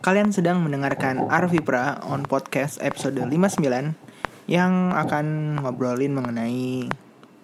Kalian 0.00 0.32
sedang 0.32 0.64
mendengarkan 0.64 1.28
Arvipra 1.28 2.00
on 2.08 2.24
podcast 2.24 2.80
episode 2.80 3.20
59 3.20 3.60
yang 4.48 4.96
akan 4.96 5.60
ngobrolin 5.60 6.16
mengenai 6.16 6.88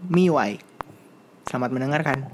MIUI. 0.08 0.56
Selamat 1.44 1.70
mendengarkan. 1.76 2.24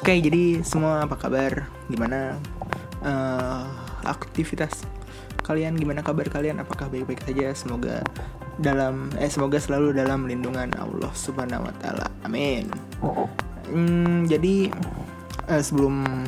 Oke, 0.00 0.14
jadi 0.24 0.64
semua 0.64 1.04
apa 1.04 1.20
kabar? 1.20 1.68
Gimana 1.92 2.40
uh, 3.04 3.68
aktivitas 4.08 4.88
kalian? 5.44 5.76
Gimana 5.76 6.00
kabar 6.00 6.32
kalian? 6.32 6.64
Apakah 6.64 6.88
baik-baik 6.88 7.28
saja? 7.28 7.52
Semoga 7.52 8.00
dalam 8.58 9.14
eh 9.22 9.30
semoga 9.30 9.62
selalu 9.62 9.94
dalam 9.94 10.26
lindungan 10.26 10.74
Allah 10.74 11.12
Subhanahu 11.14 11.66
wa 11.66 11.74
taala. 11.78 12.06
Amin. 12.26 12.66
Hmm, 13.70 14.26
jadi 14.26 14.74
uh, 15.46 15.62
sebelum 15.62 16.26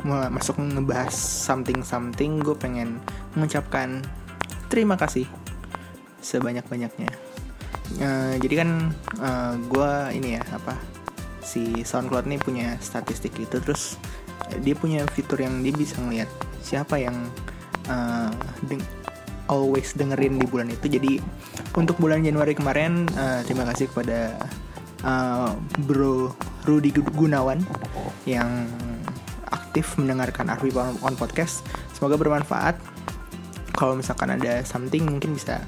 mulai 0.00 0.32
masuk 0.32 0.56
ngebahas 0.56 1.12
something 1.12 1.84
something, 1.84 2.40
gue 2.40 2.56
pengen 2.56 2.96
mengucapkan 3.36 4.00
terima 4.72 4.96
kasih 4.96 5.28
sebanyak 6.24 6.64
banyaknya. 6.72 7.12
Uh, 8.00 8.38
jadi 8.40 8.64
kan 8.64 8.70
uh, 9.20 9.54
gue 9.68 9.92
ini 10.16 10.40
ya 10.40 10.42
apa 10.54 10.78
si 11.42 11.82
SoundCloud 11.82 12.30
ini 12.30 12.38
punya 12.38 12.78
statistik 12.78 13.34
itu 13.36 13.58
terus 13.58 13.98
dia 14.62 14.78
punya 14.78 15.02
fitur 15.10 15.42
yang 15.42 15.58
dia 15.66 15.74
bisa 15.74 15.98
ngeliat 15.98 16.30
siapa 16.62 17.02
yang 17.02 17.16
uh, 17.90 18.30
always 19.50 19.90
dengerin 19.98 20.38
di 20.38 20.46
bulan 20.46 20.70
itu. 20.70 20.86
Jadi 20.86 21.18
untuk 21.74 21.98
bulan 21.98 22.22
Januari 22.22 22.54
kemarin 22.54 23.10
uh, 23.18 23.42
terima 23.42 23.66
kasih 23.66 23.90
kepada 23.90 24.38
uh, 25.02 25.50
Bro 25.84 26.38
Rudy 26.64 26.94
Gunawan 26.94 27.58
yang 28.24 28.70
aktif 29.50 29.98
mendengarkan 29.98 30.46
Arwi 30.54 30.70
on 30.78 31.18
podcast. 31.18 31.66
Semoga 31.98 32.14
bermanfaat. 32.14 32.78
Kalau 33.74 33.98
misalkan 33.98 34.30
ada 34.38 34.62
something 34.62 35.02
mungkin 35.08 35.34
bisa 35.34 35.66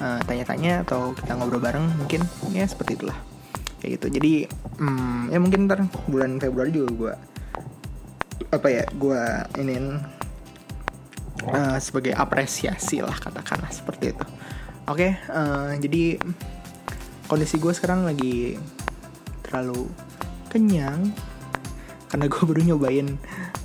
tanya-tanya 0.00 0.80
uh, 0.80 0.84
atau 0.88 1.12
kita 1.12 1.36
ngobrol 1.36 1.60
bareng 1.60 1.86
mungkin 2.02 2.26
ya 2.50 2.66
seperti 2.66 2.98
itulah. 2.98 3.16
Kayak 3.78 4.00
gitu. 4.00 4.06
Jadi 4.18 4.32
hmm, 4.82 5.30
ya 5.30 5.38
mungkin 5.38 5.70
ntar 5.70 5.86
bulan 6.10 6.42
Februari 6.42 6.74
juga 6.74 6.90
gue 6.90 7.14
apa 8.50 8.66
ya 8.66 8.84
gue 8.90 9.22
ini 9.62 9.76
uh, 11.48 11.78
sebagai 11.80 12.12
apresiasi 12.12 13.00
lah 13.00 13.16
katakanlah 13.16 13.72
seperti 13.72 14.12
itu. 14.12 14.26
Oke 14.90 15.16
uh, 15.30 15.72
jadi 15.78 16.18
kondisi 17.30 17.62
gue 17.62 17.70
sekarang 17.70 18.04
lagi 18.04 18.58
terlalu 19.46 19.86
kenyang 20.50 21.14
karena 22.10 22.26
gue 22.26 22.42
baru 22.50 22.60
nyobain 22.74 23.16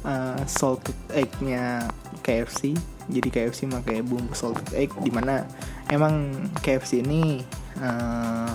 uh, 0.06 0.40
salted 0.45 0.95
egg-nya 1.12 1.90
KFC 2.22 2.78
jadi 3.06 3.28
KFC 3.30 3.70
pakai 3.70 4.02
bumbu 4.02 4.34
salted 4.34 4.73
egg 4.73 4.89
di 5.06 5.14
mana 5.14 5.45
emang 5.94 6.34
KFC 6.66 7.06
ini 7.06 7.45
uh, 7.78 8.50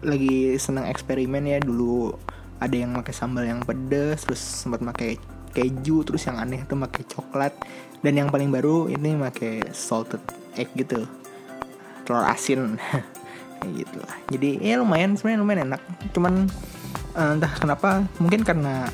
lagi 0.00 0.56
seneng 0.56 0.88
eksperimen 0.88 1.44
ya. 1.44 1.60
Dulu 1.60 2.12
ada 2.60 2.72
yang 2.72 2.96
pakai 2.96 3.12
sambal 3.12 3.44
yang 3.44 3.60
pedes 3.60 4.24
terus 4.24 4.40
sempat 4.40 4.80
pakai 4.80 5.20
keju 5.54 6.02
terus 6.02 6.26
yang 6.26 6.42
aneh 6.42 6.66
tuh 6.66 6.76
pakai 6.76 7.02
coklat. 7.06 7.54
Dan 8.04 8.20
yang 8.20 8.28
paling 8.28 8.52
baru 8.52 8.90
ini 8.92 9.16
pakai 9.16 9.72
salted 9.72 10.20
egg 10.58 10.68
gitu. 10.76 11.06
Telur 12.04 12.26
asin. 12.26 12.76
Gitu 13.64 13.96
lah. 13.96 14.20
Jadi 14.28 14.60
ya 14.60 14.76
lumayan 14.76 15.16
sebenarnya 15.16 15.40
lumayan 15.40 15.60
enak. 15.72 15.82
Cuman 16.12 16.52
uh, 17.16 17.32
entah 17.32 17.48
kenapa 17.56 18.04
mungkin 18.20 18.44
karena 18.44 18.92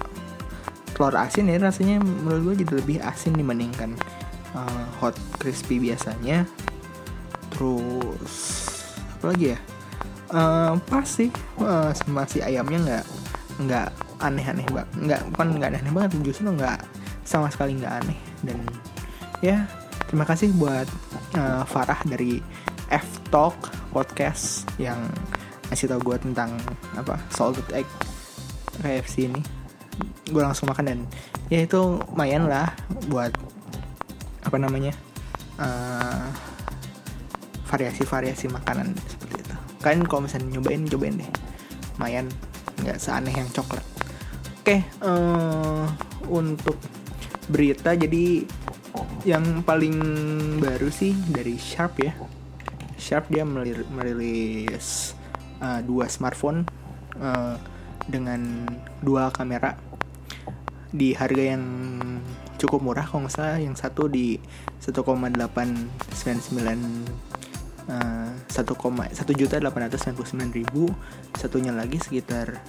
telur 0.94 1.16
asin 1.18 1.50
ya 1.50 1.58
rasanya 1.58 1.98
menurut 1.98 2.54
gue 2.54 2.54
jadi 2.62 2.72
lebih 2.78 2.98
asin 3.02 3.34
dibandingkan 3.34 3.98
uh, 4.54 4.86
hot 5.02 5.18
crispy 5.42 5.82
biasanya. 5.82 6.46
Terus 7.50 8.34
apa 9.18 9.34
lagi 9.34 9.56
ya? 9.56 9.58
Uh, 10.30 10.78
sih 11.02 11.34
uh, 11.58 11.90
sama 11.90 12.22
si 12.30 12.38
ayamnya 12.38 12.78
nggak 12.78 13.04
nggak 13.66 13.90
aneh-aneh 14.20 14.68
banget 14.68 14.88
nggak 15.00 15.20
bukan 15.34 15.46
nggak 15.56 15.70
aneh 15.72 15.92
banget 15.92 16.10
justru 16.24 16.52
nggak 16.52 16.80
sama 17.24 17.48
sekali 17.48 17.76
nggak 17.80 17.94
aneh. 18.04 18.18
Dan 18.44 18.58
ya 19.40 19.64
terima 20.08 20.28
kasih 20.28 20.52
buat 20.56 20.88
uh, 21.36 21.64
Farah 21.64 22.00
dari 22.04 22.40
F 22.90 23.06
Talk 23.30 23.56
podcast 23.90 24.66
yang 24.76 24.98
ngasih 25.70 25.86
tau 25.86 26.02
gue 26.02 26.16
tentang 26.18 26.50
apa 26.98 27.16
salted 27.30 27.66
egg 27.72 27.86
KFC 28.82 29.30
ini. 29.30 29.42
Gue 30.30 30.42
langsung 30.42 30.70
makan 30.70 30.84
dan 30.86 31.00
ya 31.50 31.62
itu 31.62 32.02
lumayan 32.14 32.50
lah 32.50 32.70
buat 33.10 33.30
apa 34.42 34.56
namanya 34.56 34.94
uh, 35.60 36.26
variasi-variasi 37.70 38.50
makanan 38.50 38.90
seperti 39.06 39.46
itu. 39.46 39.56
Kalian 39.80 40.02
kalau 40.10 40.26
misalnya 40.26 40.58
nyobain 40.58 40.82
cobain 40.90 41.14
deh. 41.22 41.30
Lumayan 41.96 42.26
nggak 42.80 42.98
seaneh 42.98 43.34
yang 43.36 43.46
coklat 43.52 43.84
oke 44.60 44.76
uh, 45.00 45.88
untuk 46.28 46.76
berita 47.48 47.96
jadi 47.96 48.44
yang 49.24 49.64
paling 49.64 49.96
baru 50.60 50.92
sih 50.92 51.16
dari 51.32 51.56
Sharp 51.56 51.96
ya. 52.00 52.12
Sharp 53.00 53.32
dia 53.32 53.48
merilis 53.88 55.16
uh, 55.64 55.80
dua 55.80 56.12
smartphone 56.12 56.68
uh, 57.16 57.56
dengan 58.04 58.68
dua 59.00 59.32
kamera 59.32 59.80
di 60.92 61.16
harga 61.16 61.56
yang 61.56 61.64
cukup 62.60 62.84
murah 62.84 63.08
kalau 63.08 63.24
nggak 63.24 63.32
salah. 63.32 63.56
Yang 63.56 63.80
satu 63.80 64.12
di 64.12 64.36
1,899 64.84 67.30
Eh, 67.90 68.30
satu 68.46 68.78
koma 68.78 69.10
satu 69.10 69.34
juta 69.34 69.58
delapan 69.58 69.90
ratus 69.90 70.06
sembilan 70.06 70.14
puluh 70.14 70.28
sembilan 70.30 70.50
ribu. 70.54 70.84
Satunya 71.34 71.74
lagi 71.74 71.98
sekitar 71.98 72.46
eh, 72.54 72.62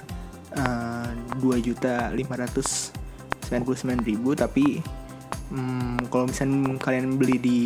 dua 1.39 1.57
juta 1.63 2.11
lima 2.11 2.35
ratus 2.35 2.91
sembilan 3.47 3.63
puluh 3.63 3.77
sembilan 3.77 4.01
ribu 4.03 4.29
tapi 4.35 4.65
um, 5.51 5.99
kalau 6.11 6.27
misalnya 6.27 6.75
kalian 6.79 7.15
beli 7.15 7.37
di 7.39 7.59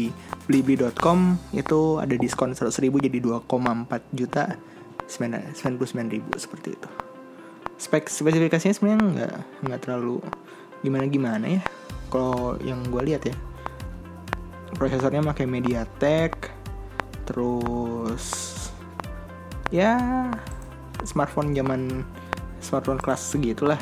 blibli.com 0.45 1.37
itu 1.57 1.97
ada 1.97 2.13
diskon 2.17 2.53
seratus 2.53 2.81
ribu 2.81 3.01
jadi 3.01 3.17
dua 3.17 3.41
koma 3.45 3.73
empat 3.73 4.05
juta 4.13 4.53
sembilan 5.05 5.53
puluh 5.77 5.89
sembilan 5.89 6.09
ribu 6.09 6.31
seperti 6.37 6.69
itu. 6.73 6.89
Spek 7.75 8.07
spesifikasinya 8.07 8.73
sebenarnya 8.73 9.03
nggak 9.03 9.33
nggak 9.67 9.79
terlalu 9.83 10.21
gimana 10.81 11.05
gimana 11.09 11.45
ya. 11.59 11.61
Kalau 12.09 12.55
yang 12.61 12.85
gue 12.87 13.01
lihat 13.01 13.25
ya 13.27 13.35
prosesornya 14.75 15.23
pakai 15.23 15.47
MediaTek 15.47 16.51
terus 17.25 18.25
ya 19.73 19.97
smartphone 21.01 21.55
zaman 21.57 22.05
smartphone 22.65 22.97
kelas 22.97 23.21
segitulah 23.21 23.77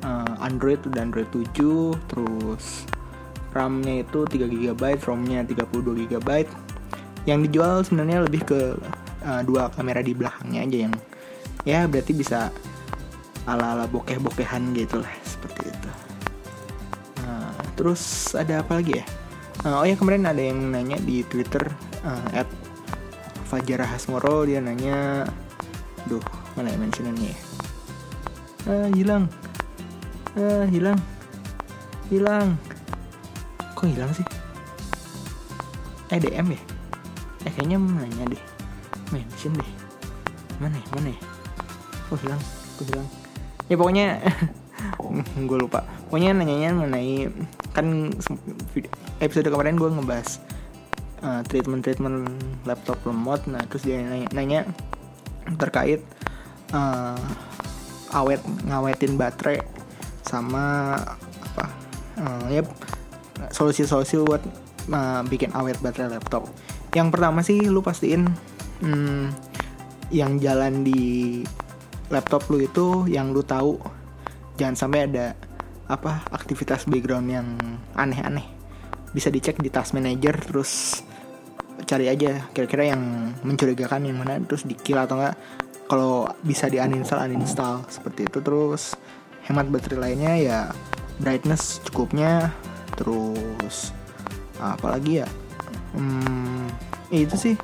uh, 0.00 0.34
Android 0.40 0.80
udah 0.88 1.00
Android 1.04 1.28
7 1.28 1.52
terus 2.08 2.88
RAM-nya 3.52 4.00
itu 4.00 4.24
3 4.24 4.48
GB, 4.48 4.82
ROM-nya 5.04 5.44
32 5.44 6.08
GB. 6.08 6.28
Yang 7.28 7.38
dijual 7.48 7.74
sebenarnya 7.84 8.18
lebih 8.24 8.42
ke 8.48 8.60
uh, 9.22 9.42
dua 9.44 9.68
kamera 9.70 10.00
di 10.00 10.16
belakangnya 10.16 10.60
aja 10.64 10.78
yang 10.88 10.94
ya 11.62 11.80
berarti 11.86 12.12
bisa 12.16 12.50
ala-ala 13.46 13.86
bokeh-bokehan 13.86 14.74
gitu 14.74 14.98
lah 15.04 15.12
seperti 15.22 15.70
itu. 15.70 15.90
Nah, 17.22 17.54
terus 17.78 18.32
ada 18.34 18.64
apa 18.64 18.82
lagi 18.82 18.98
ya? 18.98 19.04
Uh, 19.62 19.84
oh 19.84 19.86
ya 19.86 19.94
kemarin 19.94 20.26
ada 20.26 20.42
yang 20.42 20.74
nanya 20.74 20.98
di 20.98 21.22
Twitter 21.28 21.62
uh, 22.02 22.28
at 22.34 22.48
dia 23.52 24.64
nanya 24.64 25.28
duh 26.08 26.24
mana 26.56 26.72
ya 26.72 26.78
mentionannya 26.80 27.36
ya 27.36 27.51
uh, 28.68 28.88
hilang. 28.94 29.24
Uh, 30.34 30.64
hilang. 30.68 30.98
Hilang. 32.12 32.58
Kok 33.74 33.86
hilang 33.88 34.10
sih? 34.14 34.26
Eh 36.12 36.18
DM 36.20 36.54
ya? 36.54 36.60
Eh 37.48 37.52
kayaknya 37.56 37.76
nanya 37.80 38.24
deh. 38.36 38.42
Mention 39.10 39.56
deh. 39.56 39.70
Mana 40.60 40.76
ya? 40.76 40.86
Mana 40.94 41.08
ya? 41.10 41.20
Oh 42.12 42.18
hilang? 42.20 42.40
Kok 42.78 42.86
hilang? 42.92 43.08
Ya 43.70 43.74
pokoknya 43.74 44.06
gue 45.48 45.58
lupa. 45.58 45.82
Pokoknya 46.10 46.36
nanyanya 46.36 46.70
mengenai 46.76 47.32
kan 47.72 48.12
episode 49.24 49.48
kemarin 49.48 49.80
gue 49.80 49.88
ngebahas 49.88 50.42
uh, 51.24 51.40
treatment 51.48 51.80
treatment 51.80 52.28
laptop 52.68 52.98
remote 53.06 53.46
nah 53.48 53.62
terus 53.70 53.86
dia 53.86 54.02
nanya, 54.02 54.28
nanya 54.34 54.60
terkait 55.56 56.04
uh, 56.76 57.16
awet 58.12 58.40
ngawetin 58.68 59.16
baterai 59.16 59.60
sama 60.22 60.96
apa 61.52 61.64
uh, 62.20 62.46
ya 62.48 62.62
solusi-solusi 63.50 64.22
buat 64.22 64.42
uh, 64.92 65.20
bikin 65.26 65.50
awet 65.56 65.80
baterai 65.82 66.16
laptop. 66.16 66.46
Yang 66.92 67.08
pertama 67.12 67.40
sih 67.40 67.58
lu 67.66 67.80
pastiin 67.80 68.28
hmm, 68.84 69.32
yang 70.12 70.36
jalan 70.38 70.84
di 70.84 71.42
laptop 72.12 72.44
lu 72.52 72.60
itu 72.60 73.08
yang 73.08 73.32
lu 73.32 73.40
tahu 73.40 73.80
jangan 74.60 74.76
sampai 74.76 75.08
ada 75.08 75.32
apa 75.88 76.24
aktivitas 76.30 76.84
background 76.86 77.28
yang 77.32 77.48
aneh-aneh. 77.96 78.44
Bisa 79.12 79.28
dicek 79.28 79.60
di 79.60 79.68
task 79.68 79.96
manager 79.96 80.36
terus 80.40 81.02
cari 81.88 82.08
aja 82.08 82.48
kira-kira 82.52 82.94
yang 82.94 83.32
mencurigakan 83.42 84.06
yang 84.06 84.16
mana 84.20 84.38
terus 84.44 84.64
di 84.64 84.76
kill 84.76 85.00
atau 85.00 85.18
enggak 85.18 85.36
kalau 85.92 86.24
bisa 86.40 86.72
di 86.72 86.80
uninstall 86.80 87.28
uninstall. 87.28 87.84
Seperti 87.92 88.24
itu. 88.24 88.40
Terus 88.40 88.96
hemat 89.44 89.68
baterai 89.68 90.00
lainnya 90.00 90.32
ya 90.40 90.58
brightness 91.20 91.84
cukupnya. 91.84 92.48
Terus 92.96 93.92
apalagi 94.56 95.20
ya? 95.20 95.28
Hmm, 95.92 96.72
itu 97.12 97.36
sih. 97.36 97.54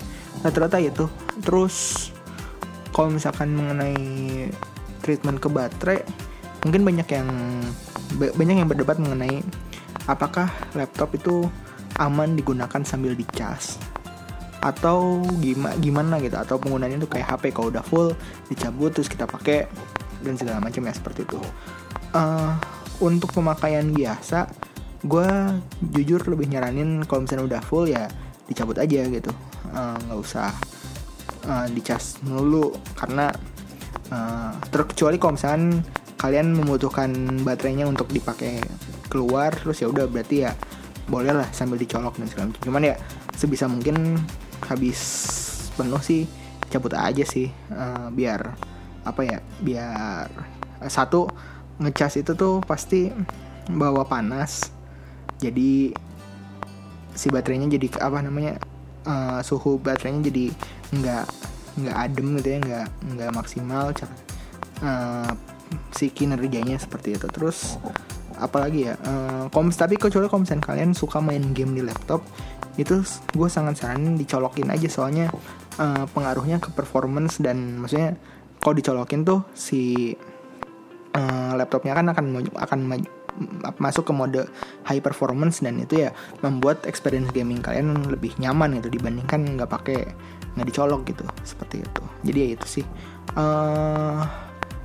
Rata-rata 0.44 0.76
itu. 0.76 1.08
Terus 1.40 2.12
kalau 2.92 3.16
misalkan 3.16 3.56
mengenai 3.56 3.96
treatment 5.00 5.40
ke 5.40 5.48
baterai 5.48 6.04
mungkin 6.66 6.82
banyak 6.84 7.08
yang 7.08 7.28
banyak 8.18 8.56
yang 8.58 8.68
berdebat 8.68 8.98
mengenai 8.98 9.40
apakah 10.10 10.50
laptop 10.74 11.14
itu 11.14 11.46
aman 12.02 12.34
digunakan 12.34 12.82
sambil 12.82 13.14
dicas 13.14 13.78
atau 14.58 15.22
gimana 15.38 15.74
gimana 15.78 16.14
gitu. 16.22 16.36
Atau 16.38 16.58
penggunaannya 16.58 17.02
itu 17.02 17.10
kayak 17.10 17.26
HP 17.36 17.54
kalau 17.54 17.70
udah 17.70 17.84
full 17.84 18.14
dicabut 18.50 18.94
terus 18.94 19.10
kita 19.10 19.24
pakai 19.24 19.66
dan 20.22 20.34
segala 20.34 20.58
macam 20.58 20.82
ya 20.86 20.92
seperti 20.94 21.26
itu. 21.26 21.38
Uh, 22.16 22.56
untuk 22.98 23.30
pemakaian 23.30 23.84
biasa 23.94 24.50
gue 25.06 25.30
jujur 25.94 26.18
lebih 26.26 26.50
nyaranin 26.50 27.06
kalau 27.06 27.22
misalnya 27.22 27.58
udah 27.58 27.62
full 27.62 27.86
ya 27.86 28.10
dicabut 28.50 28.80
aja 28.80 29.06
gitu. 29.06 29.30
Eh, 29.68 29.96
nggak 30.08 30.18
uh, 30.18 30.24
usah 30.24 30.50
uh, 31.46 31.66
dicas 31.70 32.18
dulu 32.24 32.74
karena 32.96 33.30
uh, 34.10 34.52
terkecuali 34.72 35.20
kalau 35.20 35.36
misalkan 35.36 35.84
kalian 36.18 36.56
membutuhkan 36.56 37.10
baterainya 37.46 37.86
untuk 37.86 38.10
dipakai 38.10 38.58
keluar 39.06 39.54
terus 39.54 39.78
ya 39.78 39.86
udah 39.86 40.10
berarti 40.10 40.50
ya 40.50 40.52
boleh 41.08 41.32
lah 41.32 41.48
sambil 41.54 41.78
dicolok 41.78 42.18
dan 42.18 42.26
segala 42.26 42.46
macam. 42.50 42.62
Cuman 42.66 42.82
ya 42.84 42.94
sebisa 43.38 43.70
mungkin 43.70 44.18
habis 44.68 45.00
penuh 45.74 46.00
sih 46.04 46.28
cabut 46.68 46.92
aja 46.92 47.24
sih 47.24 47.48
uh, 47.72 48.12
biar 48.12 48.52
apa 49.08 49.20
ya 49.24 49.38
biar 49.64 50.28
uh, 50.84 50.90
satu 50.90 51.26
ngecas 51.80 52.20
itu 52.20 52.34
tuh 52.34 52.60
pasti 52.62 53.08
bawa 53.70 54.04
panas. 54.04 54.72
Jadi 55.38 55.94
si 57.14 57.26
baterainya 57.30 57.78
jadi 57.78 57.86
apa 58.02 58.18
namanya 58.22 58.58
uh, 59.06 59.40
suhu 59.42 59.78
baterainya 59.78 60.30
jadi 60.30 60.44
nggak 60.98 61.26
nggak 61.78 61.96
adem 61.96 62.26
gitu 62.42 62.48
ya 62.50 62.58
nggak 62.58 62.86
nggak 63.14 63.30
maksimal 63.34 63.94
uh, 64.82 65.30
si 65.94 66.10
kinerjanya 66.10 66.74
seperti 66.82 67.14
itu. 67.14 67.26
Terus 67.30 67.78
apalagi 68.38 68.90
ya 68.90 68.94
uh, 68.98 69.46
koms 69.50 69.78
tapi 69.78 69.98
kecuali 69.98 70.26
kalau 70.30 70.42
kalian 70.42 70.94
suka 70.94 71.18
main 71.22 71.54
game 71.54 71.74
di 71.74 71.82
laptop 71.82 72.22
itu 72.78 73.02
gue 73.34 73.48
sangat 73.50 73.82
saranin 73.82 74.14
dicolokin 74.14 74.70
aja 74.70 74.86
soalnya 74.86 75.34
uh, 75.82 76.06
pengaruhnya 76.14 76.62
ke 76.62 76.70
performance 76.70 77.42
dan 77.42 77.82
maksudnya 77.82 78.14
kalau 78.62 78.74
dicolokin 78.78 79.26
tuh 79.26 79.42
si 79.52 80.14
uh, 81.18 81.52
laptopnya 81.58 81.98
kan 81.98 82.06
akan 82.14 82.26
akan 82.54 82.80
masuk 83.78 84.10
ke 84.10 84.12
mode 84.14 84.42
high 84.86 85.02
performance 85.02 85.62
dan 85.62 85.78
itu 85.78 86.06
ya 86.06 86.10
membuat 86.42 86.82
experience 86.86 87.30
gaming 87.30 87.62
kalian 87.62 88.10
lebih 88.10 88.34
nyaman 88.38 88.78
gitu 88.78 88.90
dibandingkan 88.90 89.58
nggak 89.58 89.70
pakai 89.70 89.98
nggak 90.58 90.66
dicolok 90.66 91.06
gitu 91.06 91.22
seperti 91.46 91.82
itu. 91.82 92.02
Jadi 92.26 92.38
ya 92.38 92.48
itu 92.58 92.66
sih. 92.80 92.86
Uh, 93.38 94.26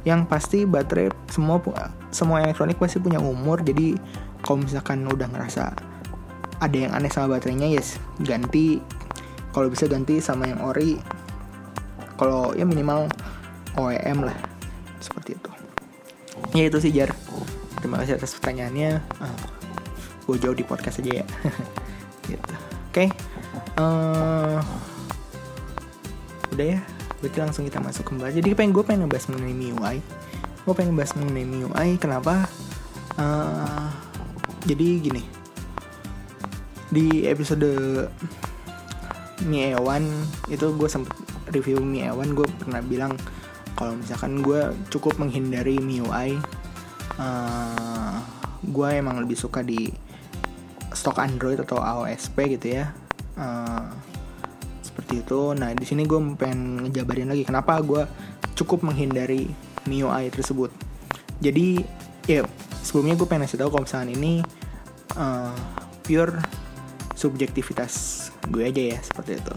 yang 0.03 0.27
pasti 0.27 0.67
baterai 0.67 1.09
semua 1.31 1.63
semua 2.11 2.43
elektronik 2.43 2.75
pasti 2.75 2.99
punya 2.99 3.23
umur 3.23 3.63
jadi 3.63 3.95
kalau 4.43 4.59
misalkan 4.59 5.07
udah 5.07 5.31
ngerasa 5.31 5.71
ada 6.63 6.77
yang 6.79 6.95
aneh 6.95 7.11
sama 7.11 7.35
baterainya 7.35 7.67
yes. 7.67 7.99
Ganti 8.23 8.79
kalau 9.51 9.67
bisa 9.67 9.85
ganti 9.85 10.23
sama 10.23 10.47
yang 10.47 10.63
ori. 10.63 10.95
Kalau 12.15 12.55
ya 12.55 12.63
minimal 12.63 13.11
OEM 13.75 14.23
lah 14.23 14.37
seperti 15.03 15.35
itu. 15.35 15.51
Ya 16.55 16.63
itu 16.71 16.77
sih 16.79 16.91
jar. 16.95 17.11
Terima 17.83 17.99
kasih 17.99 18.15
atas 18.15 18.31
pertanyaannya. 18.39 19.03
Uh, 19.19 19.27
ah, 19.27 19.35
gue 20.23 20.35
jauh 20.39 20.55
di 20.55 20.63
podcast 20.63 21.03
aja 21.03 21.21
ya. 21.21 21.25
Gitu. 22.31 22.39
Oke 22.93 23.09
okay. 23.09 23.09
uh, 23.75 24.55
eh, 24.55 24.59
udah 26.55 26.67
ya. 26.77 26.79
Berarti 27.19 27.37
langsung 27.43 27.63
kita 27.67 27.83
masuk 27.83 28.07
kembali. 28.07 28.39
Jadi 28.39 28.55
pengen 28.55 28.71
gue 28.71 28.83
pengen 28.87 29.05
ngebahas 29.05 29.27
mengenai 29.27 29.55
MIUI. 29.57 29.97
Gue 30.63 30.73
pengen 30.73 30.95
ngebahas 30.95 31.11
mengenai 31.19 31.45
MIUI 31.45 31.89
kenapa? 31.99 32.47
Uh, 33.19 33.91
jadi 34.63 35.03
gini 35.03 35.42
di 36.93 37.25
episode 37.25 37.65
Mi 39.49 39.73
Ewan 39.73 40.05
itu 40.47 40.71
gue 40.77 40.85
sempet 40.85 41.11
review 41.49 41.81
Mi 41.81 42.05
Ewan 42.05 42.37
gue 42.37 42.45
pernah 42.61 42.79
bilang 42.85 43.17
kalau 43.73 43.97
misalkan 43.97 44.45
gue 44.45 44.69
cukup 44.93 45.17
menghindari 45.17 45.81
MIUI 45.81 46.37
uh, 47.17 48.15
gue 48.63 48.89
emang 48.93 49.19
lebih 49.25 49.35
suka 49.35 49.65
di 49.65 49.91
stok 50.93 51.19
Android 51.19 51.59
atau 51.59 51.81
AOSP 51.81 52.55
gitu 52.55 52.79
ya. 52.79 52.93
Uh, 53.33 53.89
seperti 54.85 55.25
itu. 55.25 55.57
Nah 55.57 55.73
di 55.73 55.83
sini 55.83 56.05
gue 56.05 56.21
pengen 56.37 56.87
ngejabarin 56.87 57.33
lagi 57.33 57.43
kenapa 57.43 57.81
gue 57.81 58.05
cukup 58.53 58.85
menghindari 58.85 59.49
MIUI 59.89 60.29
tersebut. 60.29 60.69
Jadi 61.41 61.81
ya 62.29 62.45
sebelumnya 62.85 63.17
gue 63.17 63.27
pengen 63.27 63.49
ngasih 63.49 63.59
tahu 63.59 63.69
kalau 63.73 63.83
misalnya 63.83 64.13
ini 64.13 64.33
uh, 65.17 65.51
pure 66.05 66.39
subjektivitas 67.23 67.93
gue 68.51 68.63
aja 68.67 68.97
ya 68.97 68.99
seperti 68.99 69.39
itu. 69.39 69.55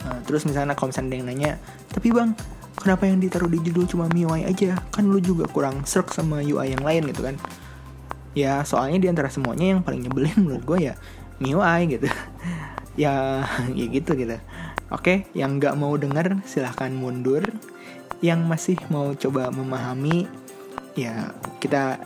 Uh, 0.00 0.18
terus 0.26 0.42
misalnya 0.48 0.74
kalau 0.74 0.90
misalnya 0.90 1.14
yang 1.20 1.28
nanya 1.28 1.50
tapi 1.92 2.08
bang 2.10 2.32
kenapa 2.80 3.04
yang 3.04 3.20
ditaruh 3.20 3.46
di 3.46 3.60
judul 3.60 3.84
cuma 3.86 4.08
MIUI 4.10 4.48
aja? 4.48 4.80
Kan 4.90 5.06
lu 5.12 5.20
juga 5.20 5.46
kurang 5.46 5.84
serk 5.84 6.10
sama 6.10 6.40
UI 6.40 6.74
yang 6.74 6.82
lain 6.82 7.06
gitu 7.12 7.22
kan. 7.22 7.36
Ya 8.34 8.64
soalnya 8.66 8.98
di 8.98 9.08
antara 9.10 9.28
semuanya 9.28 9.76
yang 9.76 9.80
paling 9.84 10.06
nyebelin 10.06 10.34
menurut 10.42 10.64
gue 10.66 10.78
ya 10.90 10.94
MIUI 11.38 11.80
gitu. 11.98 12.08
Ya 12.98 13.46
ya 13.72 13.86
gitu 13.86 14.12
gitu. 14.18 14.36
Oke 14.90 15.30
yang 15.32 15.62
nggak 15.62 15.78
mau 15.78 15.94
dengar 15.94 16.42
silahkan 16.42 16.90
mundur. 16.90 17.46
Yang 18.20 18.40
masih 18.44 18.76
mau 18.92 19.14
coba 19.16 19.48
memahami 19.48 20.28
ya 20.98 21.32
kita 21.62 21.96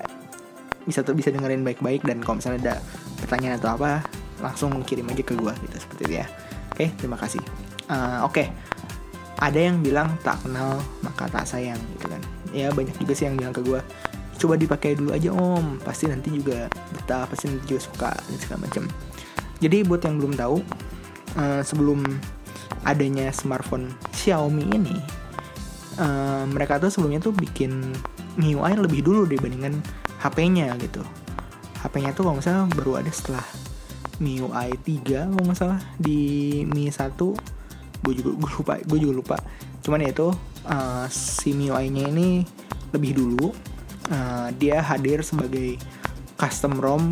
bisa 0.84 1.00
tuh 1.00 1.16
bisa 1.16 1.32
dengerin 1.32 1.64
baik-baik 1.64 2.04
dan 2.04 2.20
kalau 2.20 2.38
misalnya 2.38 2.60
ada 2.60 2.74
pertanyaan 3.24 3.56
atau 3.56 3.70
apa 3.74 4.04
langsung 4.42 4.74
kirim 4.82 5.06
aja 5.10 5.22
ke 5.22 5.34
gue 5.36 5.52
gitu 5.66 5.76
seperti 5.78 6.02
itu 6.10 6.14
ya. 6.22 6.26
Oke 6.74 6.90
terima 6.98 7.18
kasih. 7.18 7.42
Uh, 7.90 8.26
oke. 8.26 8.44
Ada 9.34 9.58
yang 9.58 9.82
bilang 9.82 10.14
tak 10.22 10.40
kenal 10.46 10.78
maka 11.02 11.26
tak 11.26 11.44
sayang 11.44 11.78
gitu 11.98 12.06
kan. 12.06 12.22
Ya 12.54 12.70
banyak 12.70 12.94
juga 12.98 13.12
sih 13.18 13.26
yang 13.26 13.36
bilang 13.36 13.54
ke 13.54 13.62
gue 13.62 13.82
coba 14.38 14.54
dipakai 14.58 14.98
dulu 14.98 15.10
aja 15.14 15.30
om. 15.34 15.78
Pasti 15.82 16.06
nanti 16.10 16.30
juga 16.30 16.70
betah 16.94 17.26
pasti 17.26 17.50
nanti 17.50 17.66
juga 17.66 17.80
suka 17.82 18.10
dan 18.14 18.36
segala 18.38 18.58
macam. 18.66 18.84
Jadi 19.62 19.86
buat 19.86 20.02
yang 20.02 20.18
belum 20.18 20.34
tahu 20.34 20.56
uh, 21.38 21.62
sebelum 21.62 22.02
adanya 22.84 23.32
smartphone 23.32 23.90
Xiaomi 24.12 24.68
ini 24.70 24.96
uh, 25.98 26.44
mereka 26.48 26.76
tuh 26.76 26.90
sebelumnya 26.92 27.22
tuh 27.22 27.32
bikin 27.34 27.80
MIUI 28.34 28.74
lebih 28.76 29.06
dulu 29.06 29.26
dibandingkan 29.30 29.78
HP-nya 30.20 30.74
gitu. 30.82 31.02
HP-nya 31.84 32.16
tuh 32.16 32.26
kalau 32.26 32.36
misalnya 32.40 32.64
baru 32.74 33.04
ada 33.04 33.12
setelah 33.12 33.44
MIUI 34.22 34.78
3 34.78 35.32
kalau 35.32 35.44
nggak 35.46 35.58
salah 35.58 35.80
di 35.98 36.62
Mi 36.68 36.90
1 36.90 37.14
gue 38.04 38.12
juga 38.20 38.30
gue 38.36 38.50
lupa 38.60 38.74
gue 38.82 38.98
juga 39.00 39.14
lupa 39.14 39.36
cuman 39.80 40.04
ya 40.04 40.10
itu 40.12 40.28
uh, 40.68 41.06
si 41.08 41.56
MIUI-nya 41.56 42.08
ini 42.12 42.44
lebih 42.92 43.16
dulu 43.16 43.50
uh, 44.12 44.48
dia 44.54 44.80
hadir 44.84 45.24
sebagai 45.24 45.80
custom 46.36 46.76
ROM 46.78 47.04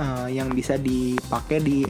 uh, 0.00 0.28
yang 0.28 0.50
bisa 0.50 0.80
dipakai 0.80 1.62
di 1.62 1.84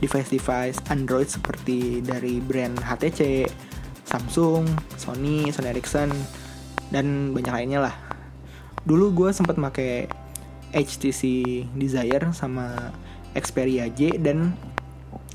device-device 0.00 0.80
Android 0.88 1.28
seperti 1.28 2.00
dari 2.00 2.40
brand 2.40 2.80
HTC, 2.80 3.44
Samsung, 4.08 4.64
Sony, 4.96 5.52
Sony 5.52 5.68
Ericsson, 5.76 6.08
dan 6.88 7.36
banyak 7.36 7.52
lainnya 7.52 7.80
lah. 7.84 7.94
Dulu 8.88 9.12
gue 9.12 9.30
sempat 9.30 9.60
pakai 9.60 10.08
HTC 10.72 11.22
Desire 11.76 12.32
sama 12.32 12.90
Xperia 13.34 13.86
J 13.90 14.18
dan 14.18 14.54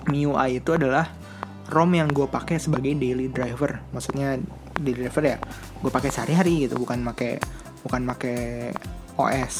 MIUI 0.05 0.61
itu 0.61 0.75
adalah 0.75 1.09
ROM 1.71 1.89
yang 1.97 2.09
gue 2.13 2.29
pakai 2.29 2.61
sebagai 2.61 2.93
daily 2.93 3.31
driver. 3.31 3.81
Maksudnya 3.89 4.37
daily 4.77 5.07
driver 5.07 5.23
ya 5.23 5.37
gue 5.81 5.91
pakai 5.91 6.11
sehari-hari 6.11 6.67
gitu 6.67 6.75
bukan 6.77 7.01
pakai 7.07 7.39
bukan 7.85 8.01
pakai 8.09 8.69
OS 9.15 9.55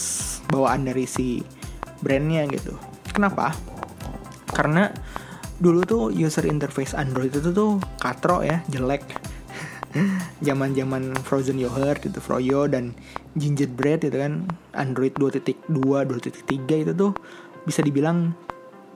bawaan 0.51 0.85
dari 0.85 1.07
si 1.07 1.41
brandnya 2.03 2.45
gitu. 2.51 2.75
Kenapa? 3.09 3.55
Karena 4.51 4.91
dulu 5.55 5.87
tuh 5.87 6.03
user 6.11 6.43
interface 6.51 6.91
Android 6.91 7.31
itu 7.31 7.49
tuh 7.55 7.79
katro 7.97 8.43
ya 8.43 8.61
jelek. 8.67 9.01
Zaman-zaman 10.47 11.15
frozen 11.23 11.55
yogurt 11.55 12.03
itu 12.03 12.19
froyo 12.19 12.67
dan 12.67 12.91
gingerbread 13.39 14.03
itu 14.03 14.17
kan 14.19 14.43
Android 14.75 15.15
2.2 15.15 15.71
2.3 15.71 16.83
itu 16.83 16.91
tuh 16.91 17.15
bisa 17.65 17.81
dibilang 17.81 18.31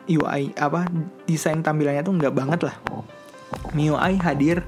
UI 0.09 0.53
apa 0.57 0.89
desain 1.29 1.61
tampilannya 1.61 2.01
tuh 2.01 2.13
nggak 2.17 2.33
banget 2.33 2.59
lah. 2.65 2.75
MIUI 3.73 4.17
hadir 4.21 4.65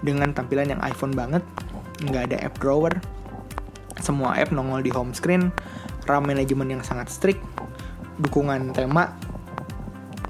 dengan 0.00 0.32
tampilan 0.32 0.72
yang 0.72 0.80
iPhone 0.80 1.12
banget. 1.12 1.44
Nggak 2.00 2.32
ada 2.32 2.36
app 2.48 2.56
drawer. 2.60 2.92
Semua 4.00 4.36
app 4.40 4.52
nongol 4.52 4.80
di 4.80 4.92
home 4.92 5.12
screen. 5.12 5.52
RAM 6.08 6.24
manajemen 6.24 6.72
yang 6.72 6.82
sangat 6.84 7.12
strict. 7.12 7.40
Dukungan 8.20 8.72
tema. 8.72 9.12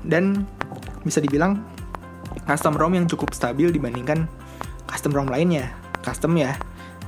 Dan 0.02 0.46
bisa 1.06 1.22
dibilang 1.22 1.62
custom 2.46 2.74
ROM 2.74 2.94
yang 2.98 3.06
cukup 3.06 3.30
stabil 3.30 3.70
dibandingkan 3.70 4.26
custom 4.90 5.14
ROM 5.14 5.30
lainnya. 5.30 5.70
Custom 6.02 6.34
ya 6.34 6.58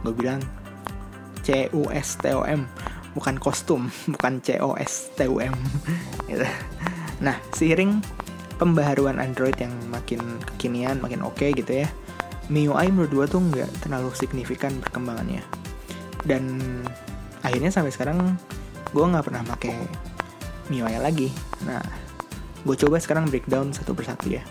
gue 0.06 0.14
bilang. 0.14 0.38
C 1.42 1.66
U 1.74 1.90
bukan 3.16 3.36
kostum 3.40 3.88
bukan 4.14 4.40
C 4.44 4.60
O 4.60 4.76
S 4.76 5.12
T 5.16 5.28
U 5.28 5.38
M. 5.40 5.54
Gitu. 6.28 6.46
nah 7.22 7.38
seiring 7.54 8.02
pembaharuan 8.58 9.22
Android 9.22 9.54
yang 9.58 9.74
makin 9.90 10.18
kekinian 10.54 10.98
makin 10.98 11.22
oke 11.22 11.38
okay 11.38 11.54
gitu 11.54 11.84
ya 11.84 11.88
MIUI 12.50 12.90
menurut 12.90 13.12
gue 13.12 13.26
tuh 13.38 13.40
nggak 13.40 13.70
terlalu 13.86 14.10
signifikan 14.12 14.74
perkembangannya. 14.82 15.40
Dan 16.26 16.58
akhirnya 17.40 17.70
sampai 17.70 17.94
sekarang 17.94 18.34
gue 18.90 19.04
nggak 19.04 19.24
pernah 19.24 19.42
pakai 19.46 19.72
MIUI 20.68 20.98
lagi. 20.98 21.32
Nah 21.64 21.80
gue 22.62 22.76
coba 22.76 22.98
sekarang 22.98 23.30
breakdown 23.30 23.70
satu 23.70 23.94
persatu 23.94 24.28
ya. 24.28 24.44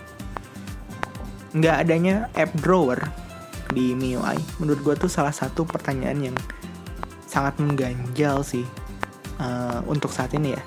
Nggak 1.52 1.76
adanya 1.84 2.14
app 2.32 2.50
drawer 2.58 2.98
di 3.70 3.92
MIUI. 3.92 4.40
Menurut 4.58 4.80
gue 4.80 4.94
tuh 5.06 5.10
salah 5.12 5.32
satu 5.32 5.62
pertanyaan 5.68 6.32
yang 6.32 6.36
sangat 7.32 7.56
mengganjal 7.56 8.44
sih 8.44 8.68
uh, 9.40 9.80
untuk 9.88 10.12
saat 10.12 10.36
ini 10.36 10.52
ya. 10.52 10.62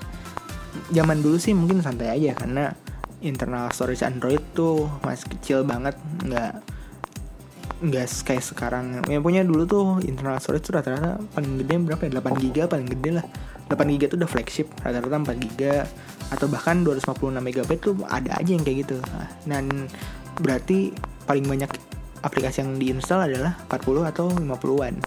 Zaman 0.90 1.22
dulu 1.22 1.38
sih 1.38 1.54
mungkin 1.54 1.78
santai 1.78 2.10
aja 2.10 2.34
karena 2.34 2.74
internal 3.22 3.70
storage 3.70 4.02
Android 4.02 4.42
tuh 4.52 4.90
masih 5.06 5.30
kecil 5.38 5.58
banget 5.62 5.94
nggak 6.26 6.52
nggak 7.86 8.06
kayak 8.26 8.42
sekarang. 8.42 8.98
Yang 9.06 9.22
punya 9.22 9.40
dulu 9.46 9.62
tuh 9.62 9.86
internal 10.02 10.42
storage 10.42 10.66
tuh 10.66 10.74
rata-rata 10.74 11.22
paling 11.38 11.62
gede 11.62 11.74
berapa 11.86 12.02
ya? 12.02 12.10
8 12.18 12.42
giga 12.42 12.62
paling 12.66 12.88
gede 12.90 13.10
lah. 13.22 13.26
8 13.70 13.92
giga 13.94 14.06
tuh 14.10 14.18
udah 14.18 14.30
flagship 14.30 14.66
rata-rata 14.82 15.16
4 15.22 15.44
giga. 15.46 15.86
Atau 16.34 16.50
bahkan 16.50 16.82
256 16.82 17.38
megabyte 17.38 17.82
tuh 17.86 17.94
ada 18.10 18.34
aja 18.34 18.50
yang 18.50 18.66
kayak 18.66 18.88
gitu. 18.88 18.98
Nah, 19.14 19.30
dan 19.46 19.86
berarti 20.42 20.90
paling 21.30 21.46
banyak 21.46 21.70
aplikasi 22.26 22.66
yang 22.66 22.74
diinstal 22.80 23.22
adalah 23.22 23.54
40 23.70 24.10
atau 24.10 24.26
50-an 24.34 24.98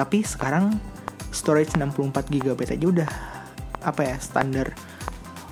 tapi 0.00 0.24
sekarang 0.24 0.80
storage 1.28 1.76
64 1.76 2.32
GB 2.32 2.56
aja 2.56 2.86
udah 2.88 3.10
apa 3.84 4.00
ya 4.00 4.16
standar 4.16 4.72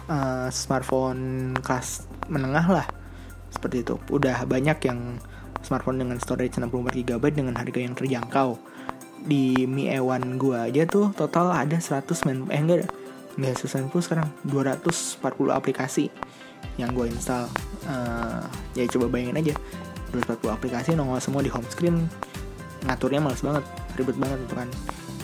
uh, 0.09 0.49
smartphone 0.49 1.53
kelas 1.61 2.09
menengah 2.33 2.65
lah. 2.65 2.87
Seperti 3.53 3.85
itu. 3.85 4.01
Udah 4.09 4.49
banyak 4.49 4.81
yang 4.89 5.21
smartphone 5.61 6.01
dengan 6.01 6.17
storage 6.17 6.57
64 6.57 7.05
GB 7.05 7.25
dengan 7.29 7.61
harga 7.61 7.77
yang 7.77 7.93
terjangkau. 7.93 8.57
Di 9.29 9.69
Mi 9.69 9.93
E1 9.93 10.41
gua 10.41 10.73
aja 10.73 10.89
tuh 10.89 11.13
total 11.13 11.53
ada 11.53 11.77
100 11.77 12.09
eh 12.49 12.57
enggak 12.57 12.89
enggak 13.37 13.55
190 13.61 13.93
sekarang. 14.01 14.29
240 14.49 15.53
aplikasi 15.53 16.09
yang 16.81 16.97
gue 16.97 17.05
install. 17.05 17.53
Uh, 17.85 18.49
ya 18.73 18.89
coba 18.89 19.13
bayangin 19.13 19.37
aja 19.45 19.55
240 20.17 20.57
aplikasi 20.57 20.89
nongol 20.97 21.21
semua 21.21 21.45
di 21.45 21.53
home 21.53 21.69
screen. 21.69 22.09
Ngaturnya 22.89 23.21
males 23.21 23.45
banget 23.45 23.88
ribet 23.99 24.17
banget 24.17 24.39
itu 24.47 24.55
kan. 24.55 24.69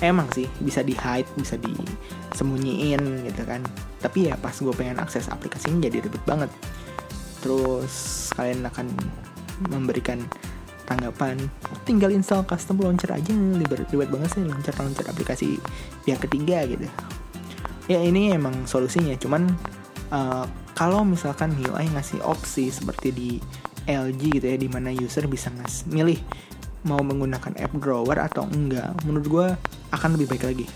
Emang 0.03 0.27
sih 0.35 0.51
bisa 0.61 0.83
di 0.83 0.93
hide 0.93 1.31
bisa 1.39 1.55
disembunyiin 1.57 3.31
gitu 3.31 3.43
kan. 3.47 3.63
Tapi 4.03 4.29
ya 4.29 4.35
pas 4.37 4.53
gue 4.53 4.75
pengen 4.75 4.99
akses 4.99 5.31
aplikasinya 5.31 5.87
jadi 5.87 6.03
ribet 6.05 6.23
banget. 6.27 6.51
Terus 7.41 8.29
kalian 8.35 8.67
akan 8.67 8.91
memberikan 9.71 10.19
tanggapan 10.85 11.41
tinggal 11.89 12.13
install 12.13 12.45
custom 12.45 12.83
launcher 12.83 13.15
aja. 13.15 13.33
Ribet, 13.33 13.89
ribet 13.89 14.11
banget 14.11 14.37
sih 14.37 14.43
launcher 14.45 14.75
launcher 14.77 15.07
aplikasi 15.09 15.57
pihak 16.05 16.21
ketiga 16.27 16.67
gitu. 16.69 16.91
Ya 17.87 18.03
ini 18.03 18.35
emang 18.35 18.67
solusinya. 18.67 19.15
Cuman 19.17 19.49
uh, 20.13 20.45
kalau 20.75 21.07
misalkan 21.07 21.55
MIUI 21.55 21.87
ngasih 21.95 22.21
opsi 22.27 22.69
seperti 22.69 23.09
di 23.15 23.31
LG 23.85 24.41
gitu 24.41 24.47
ya 24.49 24.57
di 24.57 24.69
mana 24.69 24.91
user 24.91 25.29
bisa 25.29 25.53
ngas 25.55 25.85
milih 25.89 26.17
mau 26.85 27.01
menggunakan 27.01 27.57
app 27.57 27.73
drawer 27.81 28.19
atau 28.21 28.45
enggak 28.49 28.93
menurut 29.09 29.27
gue 29.27 29.47
akan 29.93 30.09
lebih 30.17 30.37
baik 30.37 30.45
lagi. 30.45 30.67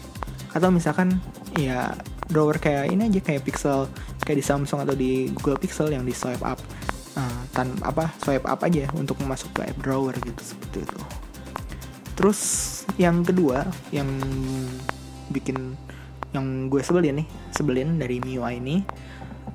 Atau 0.56 0.72
misalkan 0.72 1.20
ya 1.56 1.92
drawer 2.28 2.56
kayak 2.56 2.92
ini 2.92 3.08
aja 3.08 3.20
kayak 3.20 3.44
Pixel 3.44 3.88
kayak 4.24 4.38
di 4.40 4.44
Samsung 4.44 4.84
atau 4.84 4.96
di 4.96 5.32
Google 5.36 5.60
Pixel 5.60 5.92
yang 5.92 6.04
di 6.04 6.12
swipe 6.12 6.44
up 6.44 6.60
uh, 7.16 7.40
tan 7.52 7.72
apa 7.84 8.12
swipe 8.20 8.44
up 8.44 8.60
aja 8.64 8.88
untuk 8.96 9.20
masuk 9.24 9.52
ke 9.56 9.68
app 9.68 9.78
drawer 9.84 10.16
gitu 10.20 10.42
seperti 10.42 10.84
itu. 10.84 11.00
Terus 12.18 12.40
yang 12.98 13.22
kedua 13.22 13.68
yang 13.94 14.08
bikin 15.30 15.76
yang 16.32 16.68
gue 16.68 16.80
sebelin 16.84 17.24
nih 17.24 17.28
sebelin 17.52 17.96
dari 17.96 18.20
MIUI 18.20 18.60
ini 18.60 18.76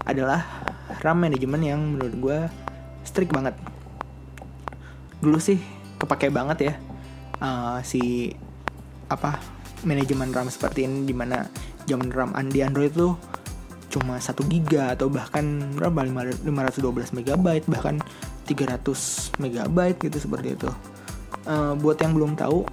adalah 0.09 0.41
RAM 1.05 1.21
management 1.21 1.63
yang 1.63 1.81
menurut 1.81 2.15
gue 2.17 2.37
strict 3.05 3.29
banget. 3.29 3.53
Dulu 5.21 5.37
sih 5.37 5.82
kepake 6.03 6.27
banget 6.29 6.71
ya 6.71 6.73
uh, 7.39 7.79
si 7.81 8.31
apa 9.07 9.39
manajemen 9.87 10.31
RAM 10.31 10.47
seperti 10.47 10.87
ini 10.87 11.07
di 11.07 11.15
mana 11.15 11.47
zaman 11.87 12.11
RAM 12.11 12.31
di 12.51 12.63
Android 12.63 12.91
tuh 12.91 13.15
cuma 13.93 14.17
1 14.17 14.33
giga 14.49 14.97
atau 14.97 15.05
bahkan 15.05 15.69
berapa 15.77 16.09
512 16.09 17.13
megabyte 17.13 17.69
bahkan 17.69 18.01
300 18.49 19.37
megabyte 19.37 20.01
gitu 20.09 20.17
seperti 20.17 20.57
itu. 20.57 20.69
Uh, 21.45 21.77
buat 21.77 22.01
yang 22.01 22.17
belum 22.17 22.33
tahu 22.33 22.65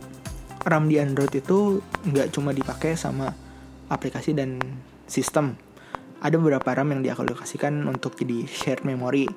RAM 0.65 0.89
di 0.89 0.97
Android 0.97 1.31
itu 1.37 1.85
nggak 2.09 2.33
cuma 2.33 2.57
dipakai 2.57 2.97
sama 2.97 3.37
aplikasi 3.93 4.33
dan 4.33 4.57
sistem. 5.05 5.61
Ada 6.25 6.41
beberapa 6.41 6.73
RAM 6.73 6.97
yang 6.97 7.03
dialokasikan 7.05 7.85
untuk 7.85 8.17
jadi 8.17 8.49
shared 8.49 8.89
memory 8.89 9.29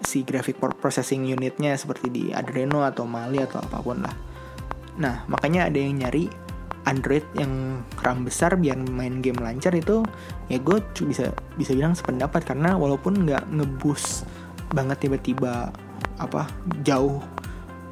si 0.00 0.24
graphic 0.24 0.56
processing 0.58 1.28
unitnya 1.28 1.76
seperti 1.76 2.08
di 2.08 2.24
Adreno 2.32 2.84
atau 2.84 3.04
Mali 3.04 3.40
atau 3.40 3.60
apa 3.60 3.78
pun 3.84 4.00
lah. 4.00 4.14
Nah 5.00 5.24
makanya 5.28 5.68
ada 5.68 5.78
yang 5.78 6.00
nyari 6.00 6.28
Android 6.88 7.24
yang 7.36 7.84
RAM 8.00 8.24
besar 8.24 8.56
biar 8.56 8.80
main 8.88 9.20
game 9.20 9.36
lancar 9.36 9.76
itu 9.76 10.00
ya 10.48 10.56
gue 10.56 10.80
bisa 11.04 11.28
bisa 11.60 11.76
bilang 11.76 11.92
sependapat 11.92 12.40
karena 12.48 12.72
walaupun 12.72 13.28
nggak 13.28 13.52
ngebus 13.52 14.24
banget 14.72 15.04
tiba-tiba 15.04 15.68
apa 16.16 16.48
jauh 16.80 17.20